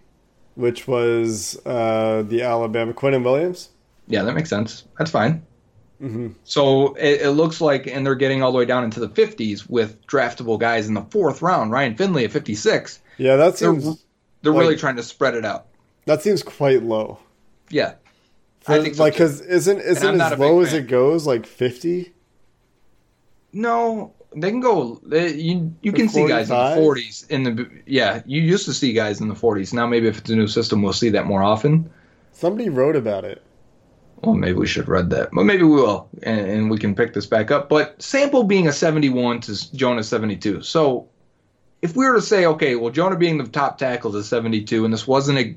[0.56, 3.70] which was uh, the Alabama Quinnen Williams.
[4.08, 4.86] Yeah, that makes sense.
[4.98, 5.46] That's fine.
[6.02, 6.28] Mm-hmm.
[6.44, 9.68] So it, it looks like, and they're getting all the way down into the 50s
[9.70, 11.72] with draftable guys in the fourth round.
[11.72, 13.00] Ryan Finley at 56.
[13.18, 15.66] Yeah, that They're, they're Like- really trying to spread it out.
[16.06, 17.20] that seems quite low.
[17.70, 17.96] Yeah.
[18.62, 22.14] For, I think so, like because isn't isn't as low as it goes like 50?
[23.54, 25.00] No, they can go.
[25.06, 27.30] They, you you can see guys in the 40s.
[27.30, 29.74] In the yeah, you used to see guys in the 40s.
[29.74, 31.90] Now maybe if it's a new system, we'll see that more often.
[32.34, 33.42] Somebody wrote about it.
[34.24, 37.14] Well, maybe we should read that, but maybe we will, and, and we can pick
[37.14, 37.70] this back up.
[37.70, 40.64] But sample being a 71 to Jonah 72.
[40.64, 41.08] So
[41.82, 44.86] if we were to say, okay, well, Jonah being the top tackle is a 72,
[44.86, 45.56] and this wasn't a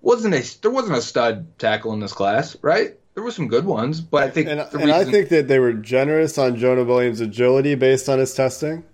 [0.00, 2.98] wasn't a there wasn't a stud tackle in this class, right?
[3.14, 5.72] There were some good ones, but I think And, and I think that they were
[5.72, 8.84] generous on Jonah Williams' agility based on his testing.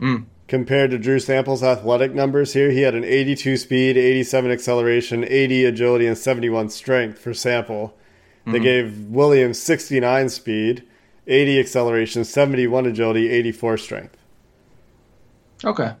[0.00, 0.26] Mm.
[0.48, 5.66] Compared to Drew Sample's athletic numbers here, he had an 82 speed, 87 acceleration, 80
[5.66, 7.94] agility, and 71 strength for Sample.
[8.48, 8.52] Mm-hmm.
[8.52, 10.84] They gave Williams 69 speed,
[11.26, 14.16] 80 acceleration, 71 agility, 84 strength.
[15.64, 15.92] okay.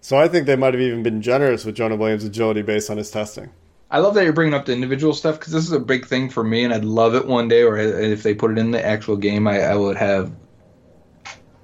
[0.00, 2.96] So I think they might have even been generous with Jonah Williams' agility based on
[2.96, 3.50] his testing.
[3.90, 6.30] I love that you're bringing up the individual stuff because this is a big thing
[6.30, 8.84] for me, and I'd love it one day, or if they put it in the
[8.84, 10.32] actual game, I, I would have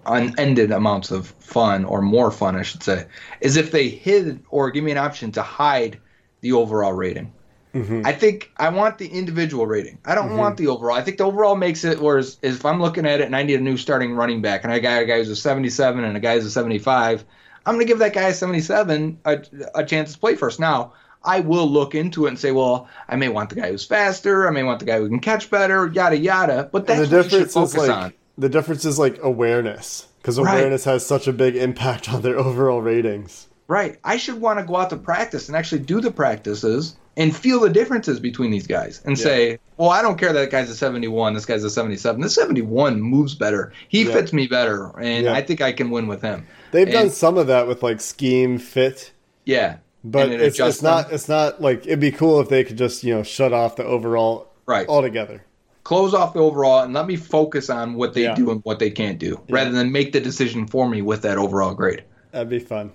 [0.06, 3.06] unended amounts of fun, or more fun, I should say,
[3.40, 6.00] is if they hid or give me an option to hide
[6.40, 7.32] the overall rating.
[7.74, 8.02] Mm-hmm.
[8.04, 9.98] I think I want the individual rating.
[10.04, 10.64] I don't want mm-hmm.
[10.66, 10.96] the overall.
[10.96, 13.60] I think the overall makes it whereas if I'm looking at it and I need
[13.60, 16.20] a new starting running back and I got a guy who's a 77 and a
[16.20, 17.24] guy who's a 75,
[17.64, 19.42] I'm going to give that guy a 77 a,
[19.74, 20.60] a chance to play first.
[20.60, 20.92] Now,
[21.24, 24.46] I will look into it and say, well, I may want the guy who's faster.
[24.46, 26.68] I may want the guy who can catch better, yada yada.
[26.70, 28.12] But that's And the what you should difference is like on.
[28.36, 30.58] the difference is like awareness because Right.
[30.58, 33.48] awareness has such a big impact on their overall ratings.
[33.68, 33.98] Right.
[34.04, 37.60] I should want to go out to practice and actually do the practices and feel
[37.60, 41.34] the differences between these guys and say, well, I don't care that guy's a 71,
[41.34, 42.20] this guy's a 77.
[42.20, 43.72] This 71 moves better.
[43.88, 44.12] He Yeah.
[44.12, 45.34] fits me better, and Yeah.
[45.34, 46.46] I think I can win with him.
[46.70, 49.12] They've done some of that with like scheme fit,
[49.44, 49.76] Yeah.
[50.02, 51.14] but it it's, it's not them.
[51.14, 53.84] it's not like it'd be cool if they could just you know shut off the
[53.84, 54.88] overall Right.
[54.88, 55.44] altogether.
[55.84, 58.34] Close off the overall and let me focus on what they Yeah.
[58.36, 61.36] do and what they can't do rather than make the decision for me with that
[61.38, 62.04] overall grade.
[62.30, 62.92] That'd be fun.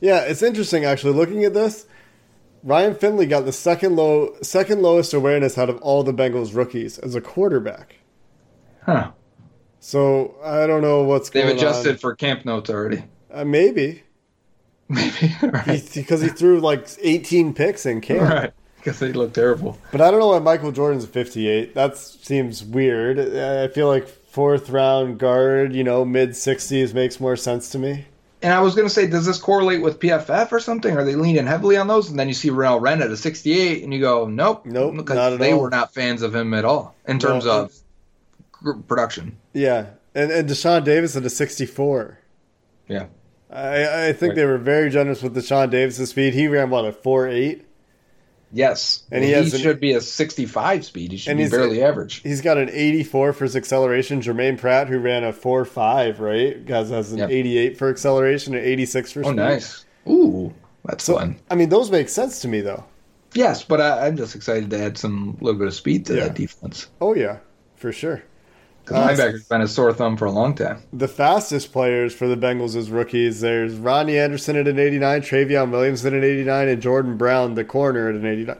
[0.00, 1.86] Yeah, it's interesting actually looking at this.
[2.62, 6.98] Ryan Finley got the second low second lowest awareness out of all the Bengals rookies
[6.98, 7.96] as a quarterback.
[8.84, 9.12] Huh.
[9.80, 11.96] So I don't know what's They've going adjusted on.
[11.98, 13.04] for camp notes already.
[13.32, 14.02] Uh, maybe
[14.88, 15.32] Maybe.
[15.42, 15.88] right.
[15.94, 18.28] because he threw like 18 picks in camp.
[18.30, 18.52] Right.
[18.76, 19.78] Because they look terrible.
[19.92, 21.74] But I don't know why Michael Jordan's 58.
[21.74, 23.18] That seems weird.
[23.20, 28.06] I feel like fourth round guard, you know, mid 60s makes more sense to me.
[28.42, 30.96] And I was going to say, does this correlate with PFF or something?
[30.96, 32.08] Are they leaning heavily on those?
[32.08, 34.64] And then you see Renell Wren at a 68, and you go, nope.
[34.64, 35.60] Nope, Because they all.
[35.60, 37.68] were not fans of him at all in terms No.
[38.62, 39.36] of production.
[39.52, 39.86] Yeah.
[40.14, 42.18] And, and Deshaun Davis at a 64.
[42.88, 43.06] Yeah.
[43.50, 44.36] I, I think Right.
[44.36, 46.34] they were very generous with Deshaun Davis' speed.
[46.34, 47.66] He ran, what, a 4 8?
[48.52, 51.12] Yes, And he he, has an- should be a 65 speed.
[51.12, 52.20] He should be barely average.
[52.22, 54.20] He's got an 84 for his acceleration.
[54.20, 56.64] Jermaine Pratt, who ran a 4.5, right?
[56.66, 57.30] Guys has an Yep.
[57.30, 59.36] 88 for acceleration and 86 for Oh, speed.
[59.36, 59.84] nice.
[60.08, 60.52] Ooh,
[60.84, 61.36] that's So, fun.
[61.50, 62.84] I mean, those make sense to me, though.
[63.34, 66.24] Yes, but I, I'm just excited to add some little bit of speed to Yeah.
[66.24, 66.88] that defense.
[67.00, 67.38] Oh, yeah,
[67.76, 68.22] for sure.
[68.90, 70.82] Linebacker's been a sore thumb for a long time.
[70.92, 75.70] The fastest players for the Bengals as rookies, there's Ronnie Anderson at an 89, Trayveon
[75.70, 78.56] Williams at an 89, and Jordan Brown, the corner, at an 89.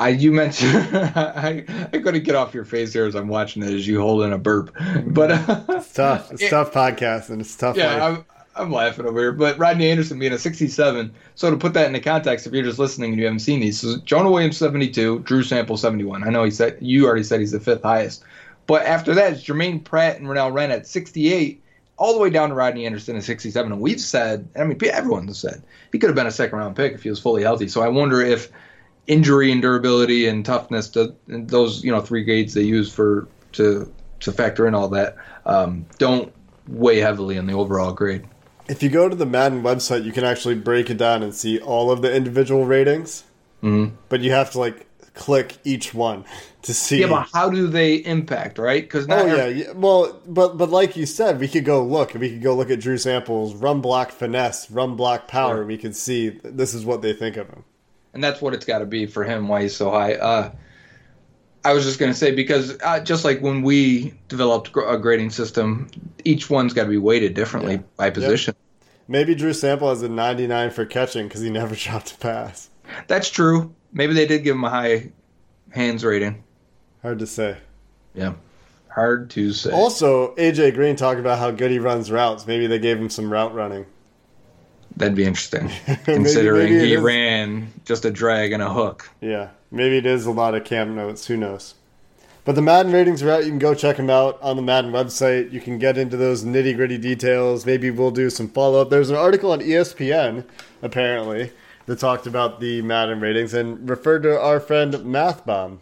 [0.00, 3.72] I you mentioned I, I couldn't get off your face here as I'm watching it
[3.72, 4.72] as you hold in a burp,
[5.06, 6.30] but uh, It's tough.
[6.30, 6.50] It's Yeah.
[6.50, 7.40] tough podcasting.
[7.40, 7.76] It's tough.
[7.76, 8.18] yeah.
[8.58, 9.32] I'm laughing over here.
[9.32, 11.14] But Rodney Anderson being a 67.
[11.34, 13.80] So to put that into context, if you're just listening and you haven't seen these,
[13.80, 16.24] so Jonah Williams 72, Drew Sample 71.
[16.24, 18.24] I know he said you already said he's the fifth highest,
[18.66, 21.62] but after that it's Jermaine Pratt and Renell Wren at 68.
[21.96, 25.26] All the way down to Rodney Anderson at 67, and we've said, I mean, everyone
[25.26, 27.66] has said he could have been a second round pick if he was fully healthy.
[27.66, 28.52] So I wonder if
[29.08, 33.92] injury and durability and toughness to those you know three grades they use for to
[34.20, 36.32] to factor in all that um, don't
[36.68, 38.24] weigh heavily in the overall grade.
[38.68, 41.58] If you go to the Madden website, you can actually break it down and see
[41.58, 43.24] all of the individual ratings.
[43.62, 43.92] Mhm.
[44.08, 46.24] But you have to like click each one
[46.62, 47.00] to see.
[47.00, 48.82] Yeah, but how do they impact, right?
[48.82, 52.14] Because Oh yeah, yeah, well, but but like you said, we could go look.
[52.14, 55.56] We could go look at Drew Samples, run block finesse, run block power.
[55.56, 55.66] Sure.
[55.66, 57.64] We could see this is what they think of him.
[58.14, 59.48] and that's what it's got to be for him.
[59.48, 60.14] Why he's so high.
[60.14, 60.50] Uh,
[61.64, 65.88] I was just gonna say because uh, just like when we developed a grading system,
[66.28, 67.80] each one's got to be weighted differently Yeah.
[67.96, 68.54] by position.
[69.08, 72.68] Maybe Drew Sample has a 99 for catching because he never dropped a pass.
[73.06, 73.74] That's true.
[73.92, 75.10] Maybe they did give him a high
[75.70, 76.44] hands rating.
[77.02, 77.56] Hard to say.
[78.14, 78.34] Yeah,
[78.90, 79.70] hard to say.
[79.70, 82.46] Also, AJ Green talked about how good he runs routes.
[82.46, 83.86] Maybe they gave him some route running.
[84.96, 85.70] That'd be interesting,
[86.04, 87.00] considering maybe it he is.
[87.00, 89.08] ran just a drag and a hook.
[89.20, 91.26] Yeah, maybe it is a lot of camp notes.
[91.28, 91.74] Who knows?
[92.48, 93.44] But the Madden ratings are out.
[93.44, 95.52] You can go check them out on the Madden website.
[95.52, 97.66] You can get into those nitty gritty details.
[97.66, 98.88] Maybe we'll do some follow up.
[98.88, 100.46] There's an article on ESPN,
[100.80, 101.52] apparently,
[101.84, 105.80] that talked about the Madden ratings and referred to our friend Mathbomb.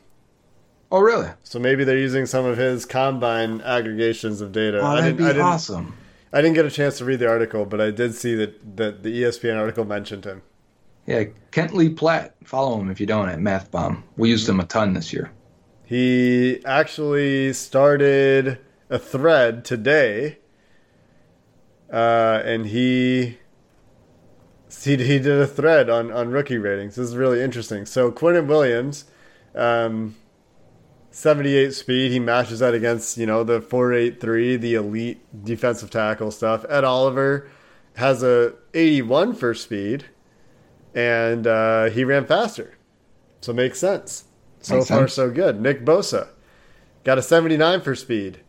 [0.90, 1.28] Oh, really?
[1.44, 4.80] So maybe they're using some of his combine aggregations of data.
[4.80, 5.96] Oh, I that'd didn't, be I didn't, awesome.
[6.32, 9.04] I didn't get a chance to read the article, but I did see that, that
[9.04, 10.42] the ESPN article mentioned him.
[11.06, 12.34] Yeah, Kent Lee Platt.
[12.42, 14.02] Follow him if you don't at Math Bomb.
[14.16, 15.30] We used him a ton this year.
[15.88, 18.58] He actually started
[18.90, 20.38] a thread today,
[21.92, 23.38] uh, and he,
[24.82, 26.96] he he did a thread on, on rookie ratings.
[26.96, 27.86] This is really interesting.
[27.86, 29.04] So Quinnen Williams,
[29.54, 30.16] um,
[31.12, 32.10] seventy eight speed.
[32.10, 36.64] He matches that against you know the four eight three, the elite defensive tackle stuff.
[36.68, 37.48] Ed Oliver
[37.94, 40.06] has a eighty one for speed,
[40.96, 42.76] and uh, he ran faster,
[43.40, 44.24] so it makes sense.
[44.66, 45.12] So Makes far, sense.
[45.14, 45.60] so good.
[45.60, 46.26] Nick Bosa
[47.04, 48.40] got a 79 for speed.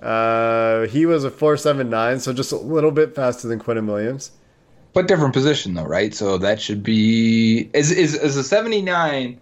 [0.00, 4.30] Uh, he was a 479, so just a little bit faster than Quinnen Williams.
[4.94, 6.14] But different position though, right?
[6.14, 9.40] So that should be is is is a seventy nine.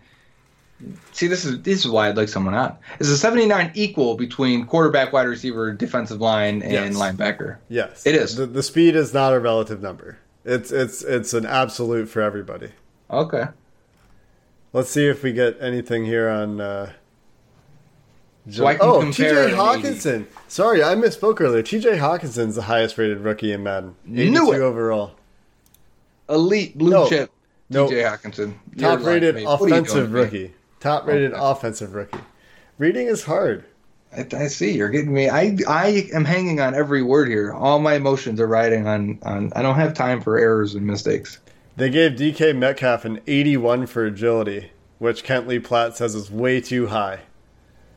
[1.12, 2.76] See, this is this is why I'd like someone on.
[3.00, 6.94] Is a seventy nine equal between quarterback, wide receiver, defensive line, and Yes.
[6.96, 7.56] linebacker?
[7.68, 8.36] Yes, It is.
[8.36, 10.18] The, the speed is not a relative number.
[10.44, 12.68] It's it's it's an absolute for everybody.
[13.10, 13.46] Okay.
[14.72, 16.60] Let's see if we get anything here on.
[16.60, 16.92] Uh,
[18.48, 20.26] So I can oh, TJ Hockenson.
[20.48, 21.62] Sorry, I misspoke earlier.
[21.62, 23.94] TJ Hockenson's the highest rated rookie in Madden.
[24.04, 24.60] Knew it.
[24.60, 25.12] overall.
[26.28, 27.08] Elite blue No.
[27.08, 27.30] chip.
[27.68, 27.88] No.
[27.88, 28.54] TJ Hockenson.
[28.78, 29.44] Top rated lying to me.
[29.46, 30.20] What are you offensive doing to me?
[30.20, 30.54] rookie.
[30.80, 31.40] Top rated Okay.
[31.42, 32.18] offensive rookie.
[32.78, 33.64] Reading is hard.
[34.16, 34.72] I, I see.
[34.72, 35.28] You're getting me.
[35.28, 37.52] I I am hanging on every word here.
[37.52, 39.52] All my emotions are riding on on.
[39.54, 41.38] I don't have time for errors and mistakes.
[41.80, 46.60] They gave DK Metcalf an 81 for agility, which Kent Lee Platt says is way
[46.60, 47.20] too high.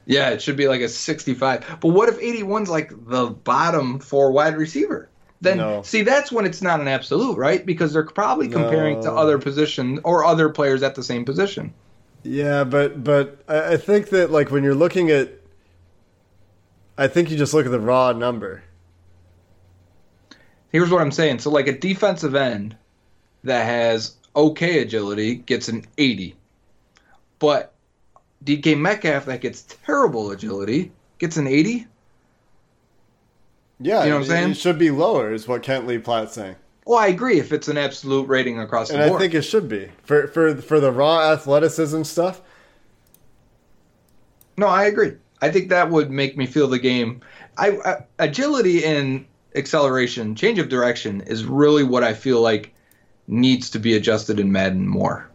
[0.06, 1.80] Yeah, it should be like a 65.
[1.82, 5.10] But what if 81's like the bottom for wide receiver?
[5.42, 5.82] Then No.
[5.82, 7.66] see that's when it's not an absolute, right?
[7.66, 11.74] Because they're probably comparing to other position or other players at the same position.
[12.24, 15.30] Yeah, but but I, I think that like when you're looking at,
[16.98, 18.64] I think you just look at the raw number.
[20.72, 21.40] Here's what I'm saying.
[21.40, 22.78] So like a defensive end
[23.44, 26.36] that has okay agility gets an 80.
[27.40, 27.74] But
[28.44, 31.88] DK Metcalf that gets terrible agility gets an 80.
[33.80, 34.52] Yeah, You know what I'm saying?
[34.52, 37.68] It should be lower, is what Kent Lee Platt's saying, Well, I agree if it's
[37.68, 39.22] an absolute rating across the and board.
[39.22, 42.42] I think it should be for for for the raw athleticism stuff.
[44.56, 45.14] No, I agree.
[45.42, 47.22] I think that would make me feel the game.
[47.58, 49.26] I, I agility and
[49.56, 52.73] acceleration, change of direction is really what I feel like
[53.28, 55.30] needs to be adjusted in Madden more,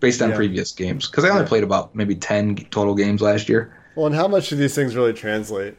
[0.00, 0.36] based on Yeah.
[0.36, 1.08] previous games.
[1.08, 1.48] Because I only Yeah.
[1.48, 3.72] played about maybe ten total games last year.
[3.96, 5.74] Well, and how much do these things really translate?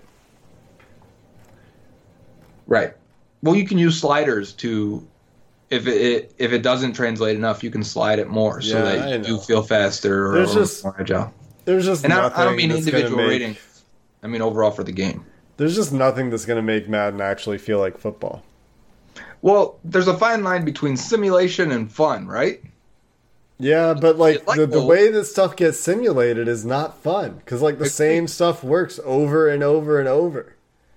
[2.67, 2.93] Right.
[3.41, 5.05] Well, you can use sliders to,
[5.69, 8.83] if it if it doesn't translate enough, you can slide it more so Yeah,
[9.17, 11.33] that you feel faster or, There's or just- more agile.
[11.65, 13.57] There's just And I, I don't mean individual make- rating.
[14.21, 15.25] I mean overall for the game.
[15.57, 18.43] There's just nothing that's going to make Madden actually feel like football.
[19.41, 22.61] Well, there's a fine line between simulation and fun, right?
[23.59, 27.61] Yeah, but like, like the, the way that stuff gets simulated is not fun because
[27.61, 27.91] like the Agreed.
[27.91, 30.55] same stuff works over and over and over.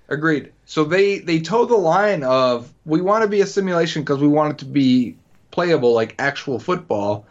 [0.08, 0.52] Agreed.
[0.64, 4.28] So they they toe the line of we want to be a simulation because we
[4.28, 5.16] want it to be
[5.50, 7.26] playable like actual football,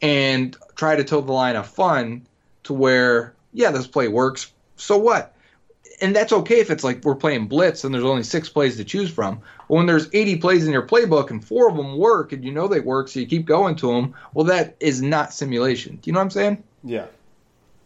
[0.00, 2.26] and try to toe the line of fun
[2.64, 4.52] to where yeah this play works.
[4.76, 5.34] So what?
[6.00, 8.84] And that's okay if it's like we're playing blitz and there's only six plays to
[8.84, 9.42] choose from.
[9.70, 12.50] But when there's 80 plays in your playbook and four of them work and you
[12.50, 14.14] know they work, so you keep going to them.
[14.34, 15.94] Well, that is not simulation.
[16.02, 16.64] Do you know what I'm saying?
[16.82, 17.06] Yeah.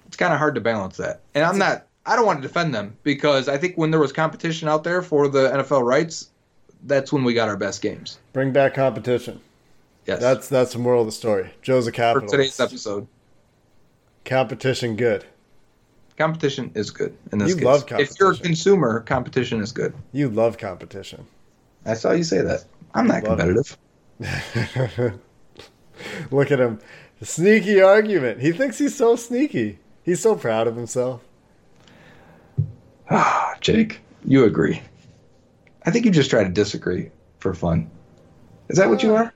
[0.07, 1.20] it's kind of hard to balance that.
[1.35, 1.87] And I'm not.
[2.07, 5.03] I don't want to defend them because I think when there was competition out there
[5.03, 6.30] for the NFL rights,
[6.85, 8.18] that's when we got our best games.
[8.32, 9.43] Bring back competition.
[10.07, 11.51] Yes, That's that's the moral of the story.
[11.61, 13.07] Joe's a for today's episode.
[14.24, 15.26] Competition good.
[16.16, 17.64] Competition is good in this You case.
[17.64, 19.93] love If you're a consumer, competition is good.
[20.12, 21.26] You love competition.
[21.87, 22.64] I saw you say that.
[22.95, 23.76] I'm not Love competitive.
[26.30, 26.80] Look at him.
[27.22, 28.41] Sneaky argument.
[28.41, 29.78] He thinks he's so sneaky.
[30.03, 31.22] He's so proud of himself.
[33.11, 34.80] Ah, Jake, you agree.
[35.87, 37.91] I think you just try to disagree for fun.
[38.68, 39.32] Is that what you are?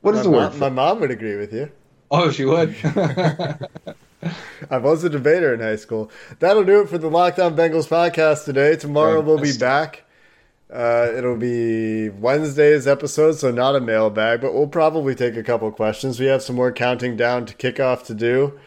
[0.00, 0.40] What is Uh, the word?
[0.42, 1.70] mom, for- my mom would agree with you.
[2.10, 2.74] oh, she would.
[4.70, 6.10] I was a debater in high school.
[6.38, 8.76] That'll do it for the Locked On Bengals podcast today.
[8.76, 10.04] Tomorrow we'll be back.
[10.72, 15.70] Uh, it'll be Wednesday's episode, so not a mailbag, but we'll probably take a couple
[15.72, 16.20] questions.
[16.20, 18.58] We have some more counting down to kickoff to do,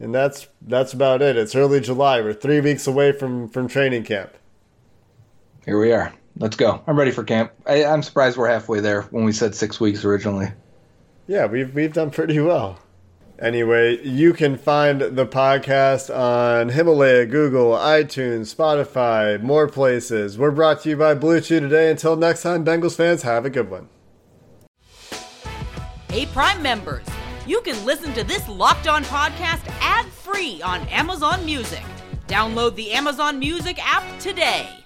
[0.00, 1.36] and that's that's about it.
[1.36, 2.20] It's early July.
[2.20, 4.32] We're three weeks away from from training camp.
[5.64, 6.12] Here we are.
[6.38, 6.82] Let's go.
[6.88, 7.52] I'm ready for camp.
[7.66, 10.48] I, I'm surprised we're halfway there when we said six weeks originally.
[11.28, 12.80] Yeah, we've we've done pretty well.
[13.38, 20.38] Anyway, you can find the podcast on Himalaya, Google, iTunes, Spotify, more places.
[20.38, 21.90] We're brought to you by Blue Chew today.
[21.90, 23.88] Until next time, Bengals fans, have a good one.
[26.08, 27.04] Hey, Prime members,
[27.46, 31.84] you can listen to this Locked On podcast ad free on Amazon Music.
[32.28, 34.85] Download the Amazon Music app today.